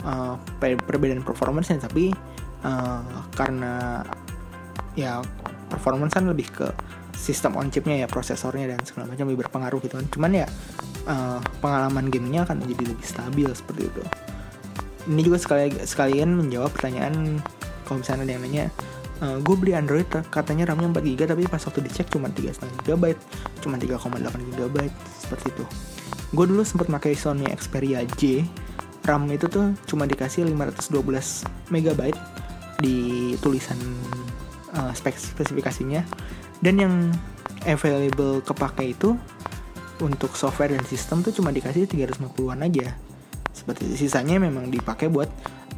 uh, 0.09 0.41
perbedaan 0.61 1.21
performance 1.21 1.69
tapi 1.69 2.17
uh, 2.65 3.29
karena 3.37 4.01
ya 4.97 5.21
performance 5.69 6.17
kan 6.17 6.25
lebih 6.25 6.49
ke 6.49 6.69
sistem 7.19 7.59
on 7.59 7.69
chipnya 7.69 7.99
ya 7.99 8.07
prosesornya 8.07 8.71
dan 8.73 8.81
segala 8.87 9.11
macam 9.11 9.27
lebih 9.27 9.47
berpengaruh 9.47 9.83
gitu 9.83 9.99
kan. 9.99 10.07
Cuman 10.07 10.31
ya 10.33 10.47
uh, 11.09 11.41
pengalaman 11.59 12.13
gamenya 12.13 12.45
akan 12.45 12.63
menjadi 12.63 12.95
lebih 12.95 13.07
stabil 13.07 13.49
seperti 13.51 13.89
itu. 13.89 14.03
Ini 15.09 15.21
juga 15.25 15.41
sekali 15.41 15.73
sekalian 15.73 16.37
menjawab 16.37 16.71
pertanyaan 16.77 17.41
kalau 17.89 18.05
misalnya 18.05 18.29
ada 18.29 18.33
yang 18.37 18.45
nanya 18.45 18.65
uh, 19.25 19.25
eh, 19.25 19.37
gue 19.41 19.55
beli 19.57 19.73
Android 19.73 20.05
katanya 20.29 20.69
RAM-nya 20.69 20.93
4 20.93 21.01
GB 21.01 21.21
tapi 21.25 21.43
pas 21.49 21.63
waktu 21.65 21.81
dicek 21.89 22.13
cuma 22.13 22.29
3,5 22.29 22.85
GB 22.85 23.05
cuma 23.65 23.81
3,8 23.81 24.57
GB 24.57 24.77
seperti 25.17 25.47
itu. 25.49 25.65
Gue 26.37 26.45
dulu 26.45 26.61
sempat 26.61 26.93
pakai 26.93 27.17
Sony 27.17 27.49
Xperia 27.57 28.05
J 28.21 28.45
RAM 29.09 29.25
itu 29.33 29.49
tuh 29.49 29.73
cuma 29.89 30.05
dikasih 30.05 30.45
512 30.45 30.93
MB 31.73 32.01
di 32.85 32.97
tulisan 33.41 33.81
uh, 34.77 34.93
spek 34.93 35.17
spesifikasinya. 35.17 36.05
Dan 36.61 36.75
yang 36.77 36.95
available 37.65 38.45
kepake 38.45 38.93
itu 38.93 39.17
untuk 40.01 40.35
software 40.39 40.75
dan 40.75 40.85
sistem 40.87 41.21
tuh 41.23 41.35
cuma 41.35 41.51
dikasih 41.51 41.89
350-an 41.91 42.61
aja 42.65 42.95
seperti 43.53 43.99
sisanya 43.99 44.39
memang 44.39 44.71
dipakai 44.71 45.11
buat 45.11 45.27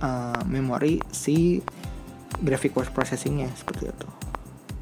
uh, 0.05 0.45
memori 0.45 1.01
si 1.09 1.65
graphic 2.41 2.77
processingnya 2.77 3.49
seperti 3.57 3.89
itu. 3.89 4.09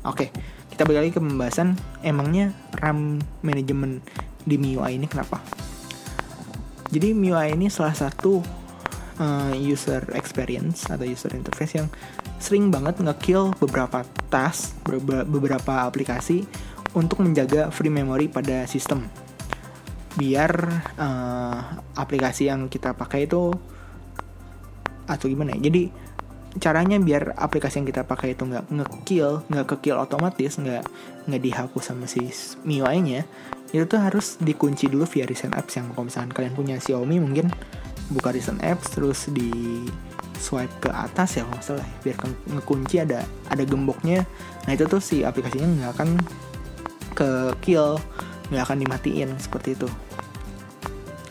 Oke, 0.06 0.30
kita 0.70 0.82
balik 0.86 1.06
lagi 1.06 1.12
ke 1.14 1.20
pembahasan 1.22 1.78
emangnya 2.02 2.54
RAM 2.78 3.22
manajemen 3.42 4.02
di 4.42 4.58
MIUI 4.58 4.98
ini 4.98 5.06
kenapa? 5.06 5.42
Jadi 6.88 7.12
MIUI 7.14 7.54
ini 7.54 7.66
salah 7.70 7.94
satu 7.94 8.40
uh, 9.20 9.54
user 9.54 10.02
experience 10.14 10.88
atau 10.88 11.04
user 11.04 11.34
interface 11.34 11.78
yang 11.78 11.88
sering 12.38 12.70
banget 12.70 13.02
ngekill 13.02 13.52
beberapa 13.58 14.06
task, 14.30 14.78
beberapa 15.26 15.84
aplikasi 15.86 16.46
untuk 16.94 17.20
menjaga 17.20 17.68
free 17.68 17.92
memory 17.92 18.30
pada 18.30 18.64
sistem. 18.64 19.04
Biar 20.18 20.50
uh, 20.98 21.58
aplikasi 21.94 22.50
yang 22.50 22.66
kita 22.66 22.98
pakai 22.98 23.30
itu 23.30 23.54
atau 25.06 25.26
gimana 25.30 25.54
ya. 25.54 25.70
Jadi 25.70 26.08
caranya 26.58 26.98
biar 26.98 27.38
aplikasi 27.38 27.78
yang 27.78 27.86
kita 27.86 28.02
pakai 28.02 28.34
itu 28.34 28.42
nggak 28.42 28.72
ngekill 28.72 29.46
nggak 29.46 29.66
kekill 29.68 30.00
otomatis 30.00 30.58
nggak 30.58 30.82
nggak 31.28 31.42
dihapus 31.44 31.84
sama 31.92 32.08
si 32.08 32.24
MIUI 32.66 32.98
nya 33.04 33.20
itu 33.70 33.84
tuh 33.84 34.00
harus 34.00 34.40
dikunci 34.40 34.88
dulu 34.88 35.04
via 35.04 35.28
recent 35.28 35.52
apps 35.52 35.76
yang 35.76 35.92
kalau 35.92 36.08
misalkan 36.08 36.32
kalian 36.32 36.56
punya 36.56 36.76
Xiaomi 36.80 37.20
mungkin 37.20 37.52
buka 38.08 38.32
recent 38.32 38.64
apps 38.64 38.96
terus 38.96 39.28
di 39.28 39.52
swipe 40.40 40.88
ke 40.88 40.90
atas 40.90 41.36
ya 41.36 41.44
kalau 41.44 41.60
salah 41.60 41.84
ya, 41.84 41.96
biar 42.08 42.16
ngekunci 42.48 42.96
ada 43.02 43.26
ada 43.50 43.62
gemboknya. 43.66 44.24
Nah 44.64 44.72
itu 44.72 44.88
tuh 44.88 45.02
si 45.02 45.26
aplikasinya 45.26 45.68
nggak 45.68 45.92
akan 45.98 46.08
ke 47.12 47.30
kill 47.60 48.00
nggak 48.48 48.64
akan 48.64 48.78
dimatiin 48.82 49.30
seperti 49.40 49.76
itu. 49.76 49.88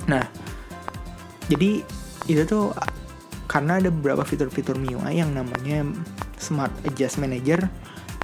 Nah 0.10 0.24
jadi 1.48 1.84
itu 2.28 2.44
tuh 2.44 2.76
karena 3.48 3.80
ada 3.80 3.90
beberapa 3.90 4.28
fitur-fitur 4.28 4.76
MIUI 4.76 5.24
yang 5.24 5.32
namanya 5.32 5.88
Smart 6.36 6.72
Adjust 6.84 7.18
Manager 7.18 7.64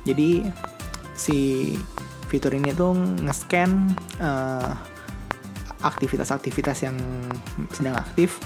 jadi 0.03 0.51
si 1.15 1.71
fitur 2.27 2.51
ini 2.51 2.75
tuh 2.75 2.91
nge-scan 3.23 3.71
uh, 4.19 4.75
aktivitas-aktivitas 5.83 6.83
yang 6.83 6.97
sedang 7.71 7.95
aktif 7.95 8.39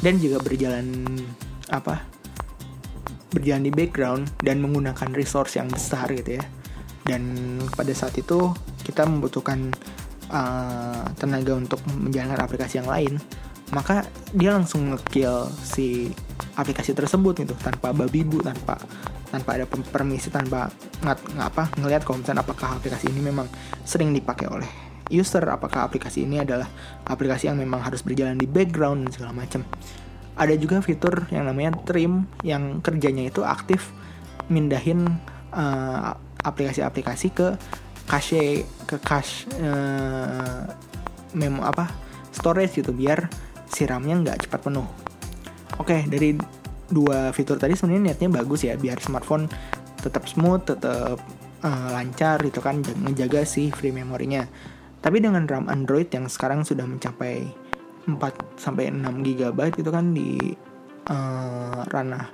dan 0.00 0.16
juga 0.16 0.40
berjalan 0.40 1.04
apa 1.68 2.00
berjalan 3.32 3.68
di 3.68 3.72
background 3.72 4.28
dan 4.44 4.60
menggunakan 4.60 5.08
resource 5.16 5.56
yang 5.56 5.68
besar 5.68 6.08
gitu 6.12 6.40
ya 6.40 6.44
dan 7.02 7.22
pada 7.74 7.90
saat 7.94 8.14
itu 8.18 8.54
kita 8.82 9.06
membutuhkan 9.06 9.74
uh, 10.30 11.04
tenaga 11.18 11.58
untuk 11.58 11.80
menjalankan 11.90 12.40
aplikasi 12.42 12.82
yang 12.82 12.90
lain. 12.90 13.18
Maka 13.72 14.04
dia 14.36 14.52
langsung 14.52 14.92
ngekill 14.92 15.48
si 15.64 16.12
aplikasi 16.60 16.92
tersebut 16.92 17.40
gitu 17.40 17.56
tanpa 17.56 17.96
babi 17.96 18.20
bu 18.20 18.44
tanpa 18.44 18.76
tanpa 19.32 19.56
ada 19.56 19.64
permisi 19.64 20.28
tanpa 20.28 20.68
ngat 21.00 21.18
apa 21.40 21.72
ngelihat 21.80 22.04
kalau 22.04 22.20
apakah 22.20 22.76
aplikasi 22.76 23.08
ini 23.08 23.32
memang 23.32 23.48
sering 23.88 24.12
dipakai 24.12 24.44
oleh 24.44 24.68
user 25.08 25.40
apakah 25.48 25.88
aplikasi 25.88 26.28
ini 26.28 26.44
adalah 26.44 26.68
aplikasi 27.08 27.48
yang 27.48 27.56
memang 27.56 27.80
harus 27.80 28.04
berjalan 28.04 28.36
di 28.36 28.44
background 28.44 29.08
dan 29.08 29.10
segala 29.12 29.32
macam. 29.32 29.64
Ada 30.36 30.56
juga 30.56 30.80
fitur 30.80 31.28
yang 31.28 31.48
namanya 31.48 31.76
trim 31.84 32.28
yang 32.44 32.80
kerjanya 32.80 33.28
itu 33.28 33.44
aktif 33.44 33.92
mindahin 34.48 35.20
uh, 35.52 36.16
aplikasi-aplikasi 36.42 37.34
ke 37.34 37.54
cache 38.06 38.66
ke 38.84 38.96
cache 38.98 39.46
uh, 39.62 40.66
memo 41.38 41.62
apa 41.64 41.88
storage 42.34 42.82
gitu 42.82 42.92
biar 42.92 43.30
siramnya 43.70 44.20
nggak 44.20 44.48
cepat 44.48 44.60
penuh. 44.68 44.86
Oke 45.80 46.04
dari 46.04 46.36
dua 46.92 47.32
fitur 47.32 47.56
tadi 47.56 47.72
sebenarnya 47.72 48.12
niatnya 48.12 48.28
bagus 48.42 48.68
ya 48.68 48.76
biar 48.76 49.00
smartphone 49.00 49.48
tetap 50.02 50.28
smooth 50.28 50.66
tetap 50.66 51.16
uh, 51.64 51.88
lancar 51.94 52.42
itu 52.44 52.60
kan 52.60 52.84
menjaga 53.00 53.46
si 53.46 53.72
free 53.72 53.94
memorinya. 53.94 54.44
Tapi 55.02 55.18
dengan 55.18 55.48
RAM 55.50 55.66
Android 55.66 56.06
yang 56.14 56.30
sekarang 56.30 56.62
sudah 56.62 56.86
mencapai 56.86 57.42
4 58.06 58.18
sampai 58.58 58.90
6 58.90 59.02
GB 59.22 59.58
itu 59.78 59.90
kan 59.90 60.14
di 60.14 60.54
uh, 61.10 61.82
ranah 61.90 62.26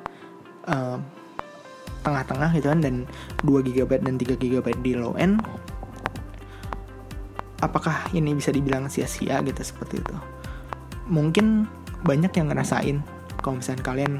uh, 0.68 0.98
tengah-tengah 2.08 2.50
gitu 2.56 2.72
kan 2.72 2.80
dan 2.80 3.04
2 3.44 3.60
GB 3.60 4.00
dan 4.00 4.16
3 4.16 4.40
GB 4.40 4.66
di 4.80 4.96
low 4.96 5.12
end 5.20 5.44
apakah 7.60 8.10
ini 8.14 8.34
bisa 8.38 8.54
dibilang 8.54 8.86
sia-sia 8.86 9.42
gitu 9.42 9.62
seperti 9.62 9.98
itu? 9.98 10.16
Mungkin 11.10 11.66
banyak 12.06 12.30
yang 12.38 12.54
ngerasain 12.54 13.02
kalau 13.42 13.58
misalnya 13.58 13.82
kalian 13.82 14.12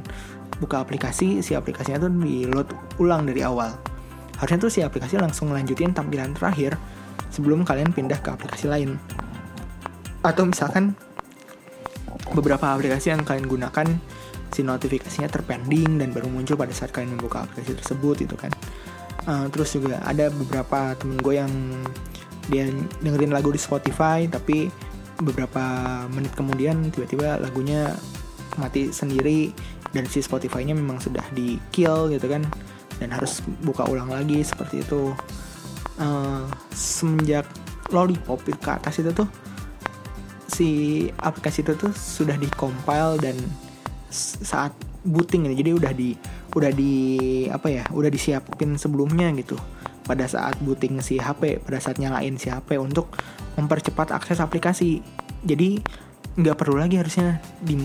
buka 0.59 0.83
aplikasi 0.83 1.39
si 1.43 1.55
aplikasinya 1.55 2.07
tuh 2.07 2.13
di 2.19 2.47
load 2.49 2.69
ulang 2.99 3.27
dari 3.27 3.47
awal. 3.47 3.71
Harusnya 4.39 4.59
tuh 4.59 4.71
si 4.71 4.81
aplikasi 4.83 5.19
langsung 5.19 5.51
lanjutin 5.51 5.95
tampilan 5.95 6.35
terakhir 6.35 6.79
sebelum 7.31 7.63
kalian 7.63 7.91
pindah 7.95 8.19
ke 8.23 8.31
aplikasi 8.31 8.71
lain. 8.71 8.99
Atau 10.23 10.47
misalkan 10.47 10.99
beberapa 12.35 12.75
aplikasi 12.75 13.15
yang 13.15 13.23
kalian 13.23 13.47
gunakan 13.47 13.87
si 14.53 14.65
notifikasinya 14.65 15.29
terpending 15.29 16.01
dan 16.01 16.13
baru 16.13 16.29
muncul 16.31 16.57
pada 16.57 16.73
saat 16.73 16.91
kalian 16.93 17.17
membuka 17.17 17.45
aplikasi 17.45 17.77
tersebut 17.79 18.25
itu 18.25 18.37
kan. 18.37 18.53
Uh, 19.29 19.47
terus 19.53 19.77
juga 19.77 20.01
ada 20.09 20.33
beberapa 20.33 20.97
temen 20.97 21.21
gue 21.21 21.35
yang 21.37 21.53
dia 22.49 22.65
dengerin 23.05 23.35
lagu 23.35 23.53
di 23.53 23.61
Spotify 23.61 24.25
tapi 24.25 24.73
beberapa 25.21 25.61
menit 26.09 26.33
kemudian 26.33 26.89
tiba-tiba 26.89 27.37
lagunya 27.37 27.93
mati 28.57 28.89
sendiri 28.89 29.53
dan 29.93 30.09
si 30.09 30.25
Spotify-nya 30.25 30.73
memang 30.73 31.03
sudah 31.03 31.25
di 31.37 31.61
kill 31.75 32.09
gitu 32.09 32.25
kan 32.29 32.45
dan 32.99 33.13
harus 33.15 33.45
buka 33.63 33.87
ulang 33.87 34.11
lagi 34.11 34.43
seperti 34.43 34.83
itu. 34.83 35.13
Uh, 35.99 36.47
semenjak 36.71 37.45
Lollipop 37.91 38.39
ke 38.47 38.71
atas 38.71 39.03
itu 39.03 39.11
tuh 39.11 39.27
si 40.49 40.69
aplikasi 41.23 41.63
itu 41.63 41.75
tuh 41.79 41.93
sudah 41.95 42.35
di 42.35 42.47
compile 42.55 43.19
dan 43.23 43.37
saat 44.11 44.73
booting 45.05 45.49
ini. 45.49 45.55
Jadi 45.57 45.71
udah 45.73 45.93
di 45.93 46.11
udah 46.57 46.71
di 46.73 46.95
apa 47.49 47.69
ya 47.69 47.85
udah 47.93 48.11
disiapin 48.11 48.77
sebelumnya 48.81 49.31
gitu. 49.37 49.57
Pada 50.09 50.25
saat 50.25 50.57
booting 50.65 51.05
si 51.05 51.21
HP 51.21 51.61
pada 51.61 51.79
saat 51.79 52.01
nyalain 52.01 52.41
si 52.41 52.49
HP 52.49 52.81
untuk 52.81 53.13
mempercepat 53.61 54.13
akses 54.13 54.41
aplikasi. 54.41 55.05
Jadi 55.45 55.81
nggak 56.39 56.57
perlu 56.57 56.81
lagi 56.81 56.97
harusnya 56.97 57.43
di 57.61 57.77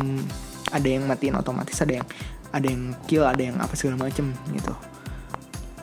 ada 0.73 0.87
yang 0.87 1.05
matiin 1.05 1.37
otomatis 1.37 1.77
ada 1.81 2.01
yang 2.01 2.07
ada 2.53 2.67
yang 2.69 2.93
kill 3.09 3.25
ada 3.25 3.41
yang 3.41 3.57
apa 3.59 3.73
segala 3.75 4.07
macem 4.07 4.31
gitu. 4.53 4.73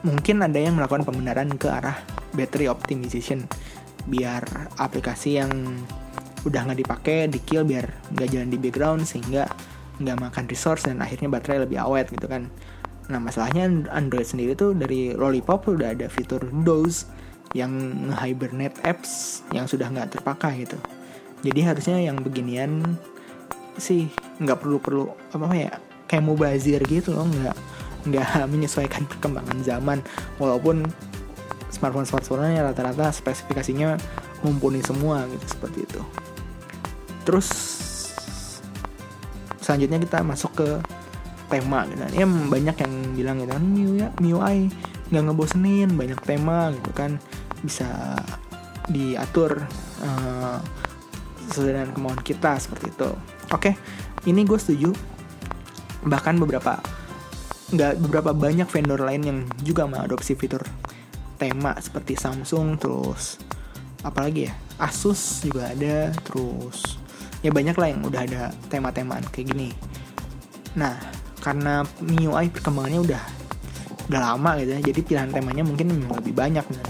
Mungkin 0.00 0.40
ada 0.40 0.56
yang 0.56 0.80
melakukan 0.80 1.04
pembenaran 1.04 1.52
ke 1.60 1.68
arah 1.68 2.00
battery 2.32 2.70
optimization 2.70 3.44
biar 4.08 4.42
aplikasi 4.80 5.36
yang 5.36 5.52
udah 6.48 6.60
nggak 6.64 6.80
dipakai 6.80 7.28
di 7.28 7.38
kill 7.44 7.68
biar 7.68 7.84
nggak 8.16 8.28
jalan 8.32 8.48
di 8.48 8.56
background 8.56 9.04
sehingga 9.04 9.44
nggak 10.00 10.16
makan 10.16 10.44
resource 10.48 10.88
dan 10.88 11.04
akhirnya 11.04 11.28
baterai 11.28 11.62
lebih 11.68 11.78
awet 11.78 12.08
gitu 12.08 12.26
kan. 12.26 12.48
Nah 13.12 13.20
masalahnya 13.20 13.68
Android 13.92 14.24
sendiri 14.24 14.56
tuh 14.56 14.72
dari 14.72 15.12
Lollipop 15.12 15.68
udah 15.68 15.92
ada 15.92 16.08
fitur 16.08 16.40
DOS 16.64 17.10
yang 17.52 17.72
hibernate 18.14 18.78
apps 18.86 19.42
yang 19.50 19.68
sudah 19.68 19.90
nggak 19.90 20.18
terpakai 20.18 20.64
gitu. 20.64 20.78
Jadi 21.44 21.60
harusnya 21.66 21.96
yang 22.00 22.20
beginian 22.20 22.96
sih 23.76 24.08
nggak 24.40 24.60
perlu 24.60 24.78
perlu 24.80 25.04
apa 25.32 25.56
ya 25.56 25.72
kayak 26.06 26.24
mubazir 26.26 26.80
gitu 26.88 27.16
loh 27.16 27.26
nggak 27.28 27.56
nggak 28.08 28.28
menyesuaikan 28.52 29.04
perkembangan 29.04 29.58
zaman. 29.66 29.98
Walaupun 30.40 30.88
smartphone 31.68 32.08
smartphone 32.08 32.56
rata-rata 32.56 33.12
spesifikasinya 33.12 33.98
mumpuni 34.46 34.80
semua 34.80 35.28
gitu 35.28 35.46
seperti 35.46 35.84
itu. 35.84 36.00
Terus 37.26 37.48
selanjutnya 39.60 39.98
kita 40.02 40.18
masuk 40.24 40.52
ke 40.56 40.68
tema 41.52 41.86
gitu 41.88 42.00
kan. 42.00 42.12
Ya 42.12 42.26
banyak 42.26 42.76
yang 42.80 42.92
bilang 43.14 43.36
gitu 43.42 43.52
kan 43.52 43.64
MIUI, 43.64 44.00
MIUI 44.20 44.58
nggak 45.10 45.22
ngebosenin 45.26 45.90
banyak 45.94 46.20
tema 46.24 46.74
gitu 46.74 46.90
kan. 46.92 47.20
Bisa 47.60 48.16
diatur 48.90 49.68
uh, 50.02 50.58
sesuai 51.50 51.72
dengan 51.76 51.90
kemauan 51.94 52.20
kita 52.24 52.58
seperti 52.58 52.90
itu. 52.90 53.10
Oke 53.52 53.76
ini 54.28 54.44
gue 54.44 54.58
setuju. 54.58 54.90
Bahkan 56.04 56.40
beberapa 56.40 56.80
nggak 57.70 58.02
beberapa 58.02 58.34
banyak 58.34 58.66
vendor 58.66 58.98
lain 59.06 59.22
yang 59.22 59.38
juga 59.62 59.86
mengadopsi 59.86 60.34
fitur 60.34 60.66
tema 61.38 61.72
seperti 61.78 62.18
Samsung 62.18 62.76
terus 62.76 63.40
apalagi 64.04 64.50
ya 64.50 64.54
Asus 64.76 65.44
juga 65.46 65.72
ada 65.72 66.10
terus 66.26 66.99
ya 67.40 67.50
banyak 67.50 67.76
lah 67.76 67.88
yang 67.88 68.00
udah 68.04 68.20
ada 68.24 68.42
tema-temaan 68.68 69.24
kayak 69.32 69.52
gini. 69.52 69.68
Nah 70.76 70.96
karena 71.40 71.84
MIUI 72.04 72.52
perkembangannya 72.52 73.00
udah 73.00 73.22
udah 74.10 74.20
lama 74.20 74.58
gitu 74.60 74.70
ya 74.76 74.80
jadi 74.90 75.00
pilihan 75.06 75.30
temanya 75.30 75.62
mungkin 75.64 76.04
lebih 76.10 76.34
banyak 76.34 76.66
dan 76.66 76.86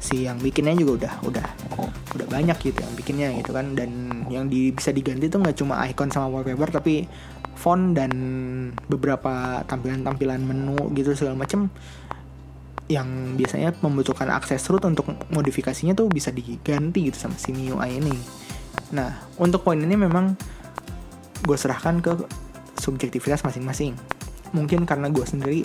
si 0.00 0.24
yang 0.24 0.40
bikinnya 0.40 0.72
juga 0.72 1.04
udah 1.04 1.14
udah 1.28 1.46
udah 2.16 2.26
banyak 2.30 2.56
gitu 2.62 2.80
yang 2.80 2.94
bikinnya 2.96 3.28
gitu 3.36 3.52
kan. 3.52 3.76
Dan 3.76 4.24
yang 4.32 4.48
di, 4.48 4.72
bisa 4.72 4.90
diganti 4.94 5.28
tuh 5.28 5.44
nggak 5.44 5.56
cuma 5.60 5.84
icon 5.86 6.08
sama 6.08 6.32
wallpaper 6.32 6.80
tapi 6.80 7.04
font 7.60 7.92
dan 7.92 8.12
beberapa 8.88 9.60
tampilan-tampilan 9.68 10.40
menu 10.40 10.80
gitu 10.96 11.12
segala 11.12 11.44
macem 11.44 11.68
yang 12.90 13.38
biasanya 13.38 13.76
membutuhkan 13.86 14.32
akses 14.34 14.66
root 14.66 14.82
untuk 14.82 15.06
modifikasinya 15.30 15.94
tuh 15.94 16.10
bisa 16.10 16.34
diganti 16.34 17.06
gitu 17.06 17.28
sama 17.28 17.38
si 17.38 17.54
MIUI 17.54 18.02
ini 18.02 18.16
Nah, 18.90 19.22
untuk 19.38 19.62
poin 19.62 19.78
ini 19.78 19.94
memang 19.94 20.34
gue 21.46 21.56
serahkan 21.56 22.02
ke 22.02 22.12
subjektivitas 22.76 23.46
masing-masing. 23.46 23.94
Mungkin 24.50 24.82
karena 24.84 25.08
gue 25.08 25.22
sendiri 25.22 25.62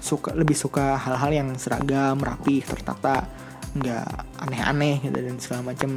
suka 0.00 0.32
lebih 0.32 0.56
suka 0.56 0.96
hal-hal 0.96 1.30
yang 1.32 1.48
seragam, 1.56 2.20
rapi, 2.20 2.60
tertata, 2.64 3.28
nggak 3.70 4.06
aneh-aneh 4.42 4.98
gitu 4.98 5.14
dan 5.14 5.36
segala 5.38 5.70
macam 5.70 5.90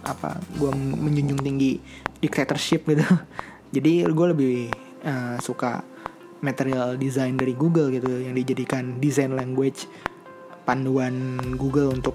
apa 0.00 0.40
gue 0.56 0.72
menjunjung 0.74 1.40
tinggi 1.44 1.78
dictatorship 2.18 2.88
gitu. 2.88 3.04
Jadi 3.74 4.08
gue 4.08 4.26
lebih 4.32 4.56
uh, 5.04 5.36
suka 5.38 5.84
material 6.40 6.96
design 6.96 7.36
dari 7.36 7.52
Google 7.52 7.90
gitu 7.90 8.08
yang 8.08 8.32
dijadikan 8.32 9.02
design 9.02 9.34
language 9.34 9.90
panduan 10.64 11.38
Google 11.58 11.92
untuk 11.92 12.14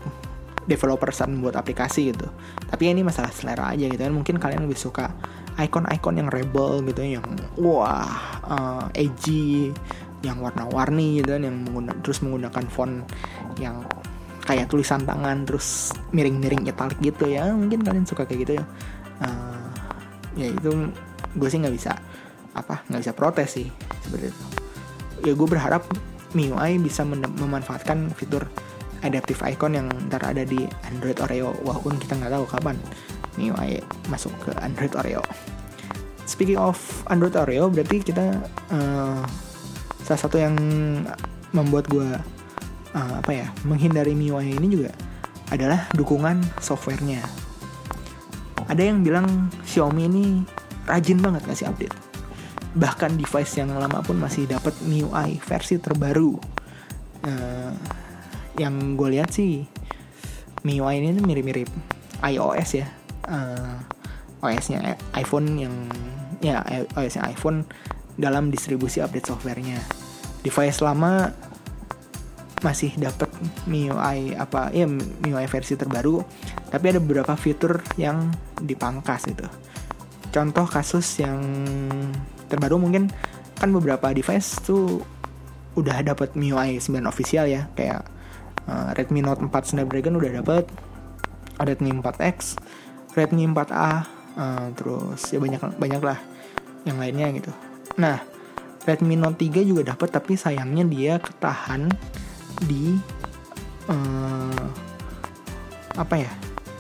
developer 0.65 1.09
saat 1.11 1.29
membuat 1.29 1.59
aplikasi 1.59 2.11
gitu. 2.11 2.27
Tapi 2.69 2.91
ini 2.91 3.03
masalah 3.03 3.31
selera 3.31 3.71
aja 3.71 3.85
gitu 3.87 3.99
kan. 3.99 4.13
Mungkin 4.13 4.35
kalian 4.39 4.65
lebih 4.67 4.79
suka 4.79 5.11
icon-icon 5.59 6.17
yang 6.17 6.29
rebel 6.33 6.81
gitu 6.87 7.01
yang 7.19 7.25
wah 7.61 8.09
uh, 8.47 8.85
edgy, 8.97 9.69
yang 10.25 10.39
warna-warni 10.41 11.21
gitu 11.21 11.35
kan 11.35 11.43
yang 11.45 11.55
menggunakan 11.67 11.99
terus 12.01 12.19
menggunakan 12.25 12.63
font 12.71 13.05
yang 13.61 13.85
kayak 14.43 14.67
tulisan 14.67 15.07
tangan 15.07 15.47
terus 15.47 15.93
miring-miring 16.15 16.65
italic 16.67 16.97
gitu 17.03 17.29
ya. 17.29 17.51
Mungkin 17.51 17.85
kalian 17.85 18.05
suka 18.07 18.25
kayak 18.25 18.39
gitu 18.47 18.53
ya. 18.59 18.65
Uh, 19.23 19.69
ya 20.33 20.49
itu 20.49 20.89
gue 21.37 21.47
sih 21.49 21.61
nggak 21.61 21.75
bisa 21.75 21.93
apa 22.53 22.85
nggak 22.89 23.01
bisa 23.01 23.13
protes 23.13 23.49
sih 23.57 23.67
seperti 24.05 24.29
ya 25.25 25.33
gue 25.33 25.47
berharap 25.49 25.85
MIUI 26.33 26.81
bisa 26.81 27.05
memanfaatkan 27.05 28.09
fitur 28.17 28.49
adaptive 29.03 29.39
icon 29.45 29.77
yang 29.77 29.87
ntar 30.09 30.23
ada 30.23 30.47
di 30.47 30.65
Android 30.87 31.19
Oreo. 31.19 31.53
Walaupun 31.61 31.99
kita 31.99 32.17
nggak 32.17 32.33
tahu 32.33 32.45
kapan. 32.47 32.77
MIUI 33.37 33.81
masuk 34.13 34.33
ke 34.45 34.51
Android 34.61 34.93
Oreo. 34.93 35.21
Speaking 36.23 36.57
of 36.57 36.77
Android 37.09 37.35
Oreo 37.35 37.67
berarti 37.67 37.99
kita 37.99 38.39
uh, 38.71 39.21
salah 40.05 40.21
satu 40.21 40.37
yang 40.37 40.55
membuat 41.53 41.89
gue 41.89 42.09
uh, 42.93 43.13
apa 43.19 43.31
ya 43.33 43.47
menghindari 43.65 44.13
MIUI 44.13 44.57
ini 44.57 44.67
juga 44.69 44.91
adalah 45.51 45.85
dukungan 45.93 46.41
softwarenya. 46.61 47.21
Ada 48.69 48.89
yang 48.89 49.03
bilang 49.03 49.51
Xiaomi 49.67 50.07
ini 50.07 50.25
rajin 50.87 51.19
banget 51.19 51.43
ngasih 51.45 51.67
update. 51.69 51.95
Bahkan 52.73 53.19
device 53.19 53.61
yang 53.61 53.69
lama 53.75 54.01
pun 54.01 54.17
masih 54.17 54.49
dapat 54.49 54.73
MIUI 54.81 55.37
versi 55.43 55.77
terbaru. 55.77 56.39
Uh, 57.23 57.71
yang 58.59 58.95
gue 58.99 59.19
lihat 59.19 59.33
sih 59.33 59.65
MIUI 60.63 61.03
ini 61.03 61.19
mirip-mirip 61.19 61.69
iOS 62.23 62.69
ya. 62.79 62.87
Uh, 63.27 63.79
OS-nya 64.43 64.99
iPhone 65.15 65.55
yang 65.55 65.71
ya 66.43 66.59
OS-nya 66.99 67.31
iPhone 67.31 67.63
dalam 68.19 68.51
distribusi 68.51 68.99
update 68.99 69.31
softwarenya. 69.31 69.79
Device 70.43 70.83
lama 70.83 71.31
masih 72.63 72.95
dapat 72.95 73.27
MIUI 73.67 74.39
apa 74.39 74.71
ya 74.71 74.87
MIUI 74.87 75.47
versi 75.51 75.75
terbaru 75.75 76.23
tapi 76.71 76.95
ada 76.95 76.99
beberapa 77.03 77.35
fitur 77.35 77.83
yang 77.99 78.31
dipangkas 78.59 79.27
gitu. 79.27 79.47
Contoh 80.31 80.65
kasus 80.67 81.19
yang 81.19 81.39
terbaru 82.47 82.79
mungkin 82.79 83.11
kan 83.59 83.69
beberapa 83.71 84.11
device 84.11 84.59
tuh 84.63 85.03
udah 85.79 86.03
dapat 86.03 86.35
MIUI 86.35 86.79
9 86.79 87.03
official 87.07 87.47
ya 87.47 87.67
kayak 87.75 88.12
uh, 88.67 88.89
Redmi 88.95 89.23
Note 89.23 89.43
4 89.43 89.51
Snapdragon 89.75 90.19
udah 90.19 90.31
dapat 90.43 90.65
Redmi 91.61 91.93
4X 91.99 92.57
Redmi 93.13 93.45
4A 93.45 93.69
uh, 93.69 93.93
eh, 94.33 94.67
terus 94.73 95.21
ya 95.29 95.37
banyak 95.37 95.61
banyak 95.77 96.01
lah 96.01 96.17
yang 96.83 96.97
lainnya 96.99 97.29
gitu. 97.37 97.51
Nah 98.01 98.19
Redmi 98.83 99.15
Note 99.15 99.39
3 99.39 99.63
juga 99.63 99.95
dapat 99.95 100.09
tapi 100.11 100.35
sayangnya 100.35 100.83
dia 100.83 101.13
ketahan 101.21 101.87
di 102.65 102.97
uh, 103.87 104.65
apa 105.93 106.15
ya 106.19 106.31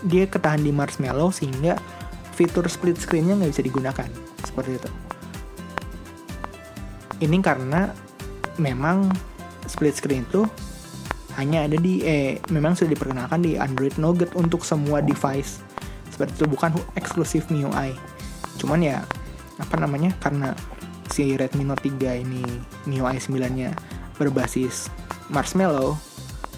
dia 0.03 0.27
ketahan 0.27 0.59
di 0.59 0.73
marshmallow 0.73 1.31
sehingga 1.31 1.79
fitur 2.35 2.65
split 2.67 2.99
screennya 2.99 3.39
nggak 3.39 3.51
bisa 3.53 3.63
digunakan. 3.63 4.09
Seperti 4.43 4.71
itu. 4.75 4.89
Ini 7.23 7.37
karena 7.39 7.93
memang 8.59 9.07
split 9.69 9.95
screen 9.95 10.27
itu 10.27 10.43
hanya 11.39 11.65
ada 11.65 11.77
di 11.79 12.05
eh 12.05 12.37
memang 12.53 12.77
sudah 12.77 12.93
diperkenalkan 12.93 13.41
di 13.41 13.57
Android 13.57 13.95
Nougat 13.97 14.33
untuk 14.37 14.61
semua 14.67 15.01
device. 15.01 15.59
Seperti 16.13 16.43
itu 16.43 16.45
bukan 16.45 16.77
eksklusif 16.93 17.49
MIUI 17.49 18.13
cuman 18.57 18.79
ya 18.79 18.97
apa 19.59 19.75
namanya 19.77 20.13
karena 20.21 20.53
si 21.09 21.37
Redmi 21.37 21.67
Note 21.67 21.85
3 21.85 22.23
ini 22.25 22.41
MIUI 22.89 23.17
9 23.21 23.37
nya 23.53 23.69
berbasis 24.17 24.89
Marshmallow 25.29 25.97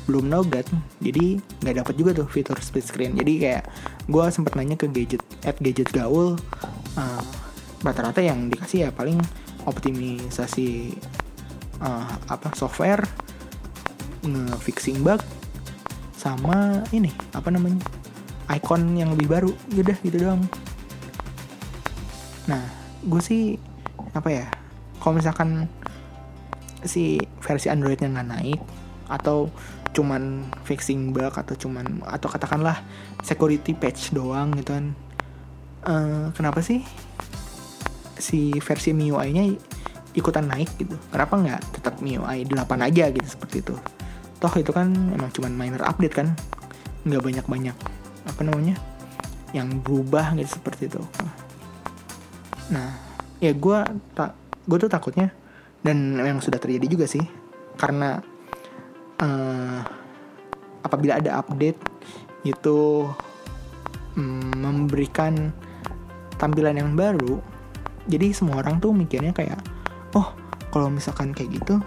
belum 0.06 0.30
Nougat 0.30 0.70
jadi 1.02 1.42
nggak 1.66 1.76
dapat 1.82 1.94
juga 1.98 2.12
tuh 2.14 2.30
fitur 2.30 2.62
split 2.62 2.86
screen. 2.86 3.18
Jadi 3.18 3.42
kayak 3.42 3.64
gue 4.06 4.26
sempat 4.30 4.54
nanya 4.54 4.78
ke 4.78 4.86
gadget 4.86 5.24
at 5.42 5.58
gadget 5.58 5.90
gaul 5.90 6.38
uh, 6.94 7.24
rata-rata 7.82 8.22
yang 8.22 8.46
dikasih 8.54 8.86
ya 8.86 8.90
paling 8.94 9.18
optimisasi 9.66 10.94
uh, 11.82 12.06
apa 12.30 12.54
software 12.54 13.02
nge-fixing 14.26 15.02
bug 15.06 15.22
sama 16.16 16.82
ini 16.90 17.14
apa 17.32 17.54
namanya 17.54 17.82
icon 18.54 18.98
yang 18.98 19.14
lebih 19.14 19.30
baru 19.30 19.52
udah 19.78 19.98
gitu 20.02 20.18
doang 20.18 20.42
nah 22.50 22.62
gue 23.06 23.22
sih 23.22 23.58
apa 24.14 24.30
ya 24.30 24.46
kalau 25.02 25.18
misalkan 25.18 25.70
si 26.86 27.18
versi 27.42 27.70
Androidnya 27.70 28.10
nggak 28.10 28.30
naik 28.30 28.62
atau 29.10 29.50
cuman 29.94 30.50
fixing 30.66 31.14
bug 31.14 31.34
atau 31.38 31.56
cuman 31.56 32.04
atau 32.06 32.28
katakanlah 32.28 32.82
security 33.22 33.74
patch 33.74 34.14
doang 34.14 34.54
gitu 34.58 34.76
kan 34.76 34.86
uh, 35.86 36.30
kenapa 36.34 36.62
sih 36.62 36.82
si 38.18 38.58
versi 38.60 38.92
MIUI-nya 38.96 39.44
ikutan 40.16 40.48
naik 40.48 40.72
gitu. 40.80 40.96
Kenapa 41.12 41.36
nggak 41.36 41.62
tetap 41.76 42.00
MIUI 42.00 42.48
8 42.48 42.88
aja 42.88 43.12
gitu 43.12 43.28
seperti 43.28 43.62
itu. 43.62 43.76
Toh 44.45 44.53
itu 44.62 44.69
kan 44.69 44.93
emang 44.93 45.34
cuman 45.34 45.58
minor 45.58 45.81
update 45.89 46.21
kan. 46.21 46.38
Nggak 47.01 47.25
banyak-banyak 47.25 47.73
apa 48.29 48.41
namanya 48.45 48.77
yang 49.58 49.81
berubah 49.81 50.38
gitu 50.38 50.62
seperti 50.62 50.86
itu. 50.93 51.01
Nah, 52.69 52.93
ya 53.41 53.58
gue 53.58 53.77
tak 54.13 54.38
gue 54.69 54.77
tuh 54.86 54.91
takutnya 54.93 55.34
dan 55.81 56.17
memang 56.17 56.45
sudah 56.45 56.62
terjadi 56.62 56.86
juga 56.86 57.05
sih 57.10 57.25
karena 57.77 58.21
uh, 59.21 59.81
apabila 60.81 61.21
ada 61.21 61.41
update 61.41 61.77
itu 62.45 63.10
um, 64.17 64.49
memberikan 64.58 65.53
tampilan 66.41 66.77
yang 66.77 66.97
baru 66.97 67.41
jadi 68.10 68.34
semua 68.34 68.65
orang 68.65 68.81
tuh 68.81 68.93
mikirnya 68.93 69.34
kayak 69.34 69.62
oh 70.17 70.34
kalau 70.73 70.89
misalkan 70.89 71.34
kayak 71.34 71.62
gitu 71.62 71.77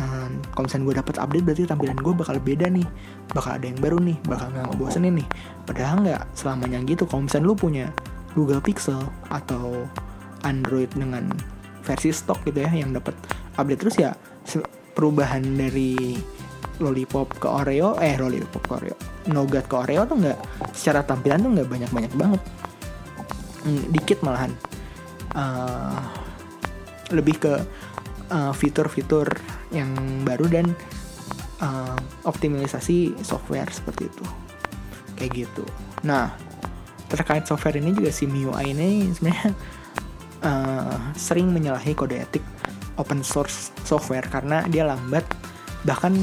um, 0.00 0.30
kalau 0.56 0.64
misalnya 0.66 0.84
gue 0.88 0.96
dapet 1.04 1.14
update 1.20 1.44
berarti 1.44 1.62
tampilan 1.68 1.98
gue 2.00 2.14
bakal 2.16 2.36
beda 2.40 2.66
nih. 2.72 2.86
Bakal 3.30 3.50
ada 3.60 3.66
yang 3.68 3.78
baru 3.78 3.98
nih 4.00 4.16
bakal 4.24 4.46
nggak 4.50 4.64
ngebosenin 4.72 5.14
nih. 5.20 5.28
Padahal 5.68 5.96
nggak 6.02 6.22
selamanya 6.32 6.78
gitu. 6.88 7.04
Kalau 7.04 7.22
misalnya 7.28 7.46
lu 7.46 7.56
punya 7.56 7.86
Google 8.32 8.64
Pixel 8.64 9.00
atau 9.28 9.84
Android 10.42 10.88
dengan 10.96 11.28
versi 11.84 12.12
stok 12.12 12.48
gitu 12.48 12.64
ya 12.64 12.70
yang 12.72 12.96
dapat 12.96 13.12
update 13.56 13.80
terus 13.80 13.96
ya 13.98 14.16
perubahan 14.94 15.42
dari 15.42 16.16
lollipop 16.80 17.36
ke 17.40 17.48
Oreo 17.48 17.96
eh 18.00 18.16
lollipop 18.16 18.62
ke 18.64 18.72
Oreo 18.72 18.96
nougat 19.28 19.68
ke 19.68 19.76
Oreo 19.76 20.08
tuh 20.08 20.16
nggak 20.16 20.38
secara 20.72 21.04
tampilan 21.04 21.44
tuh 21.44 21.50
nggak 21.52 21.68
banyak 21.68 21.90
banyak 21.92 22.12
banget. 22.16 22.42
Hmm, 23.60 23.84
dikit 23.92 24.24
malahan. 24.24 24.52
Uh, 25.30 26.00
lebih 27.12 27.38
ke 27.38 27.52
uh, 28.32 28.52
fitur-fitur 28.56 29.28
yang 29.70 29.90
baru 30.26 30.46
dan 30.50 30.66
uh, 31.62 31.98
optimalisasi 32.26 33.18
software 33.22 33.70
seperti 33.70 34.10
itu. 34.10 34.24
Kayak 35.16 35.32
gitu. 35.46 35.64
Nah 36.06 36.34
terkait 37.10 37.42
software 37.42 37.74
ini 37.74 37.90
juga 37.90 38.14
si 38.14 38.30
MIUI 38.30 38.70
ini 38.70 39.10
sebenarnya 39.10 39.50
uh, 40.46 40.98
sering 41.18 41.50
menyalahi 41.50 41.92
kode 41.98 42.22
etik 42.22 42.44
open 42.94 43.26
source 43.26 43.74
software 43.82 44.24
karena 44.30 44.62
dia 44.70 44.86
lambat 44.86 45.26
bahkan 45.82 46.14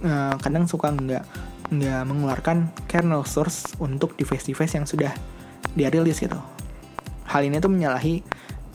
uh, 0.00 0.34
kadang 0.40 0.64
suka 0.64 0.94
nggak 0.94 1.24
nggak 1.74 2.02
mengeluarkan 2.06 2.70
kernel 2.86 3.24
source 3.24 3.72
untuk 3.80 4.14
device-device 4.20 4.74
yang 4.76 4.86
sudah 4.86 5.12
dia 5.74 5.88
rilis 5.90 6.20
gitu. 6.20 6.38
Hal 7.24 7.42
ini 7.44 7.58
tuh 7.58 7.72
menyalahi 7.72 8.22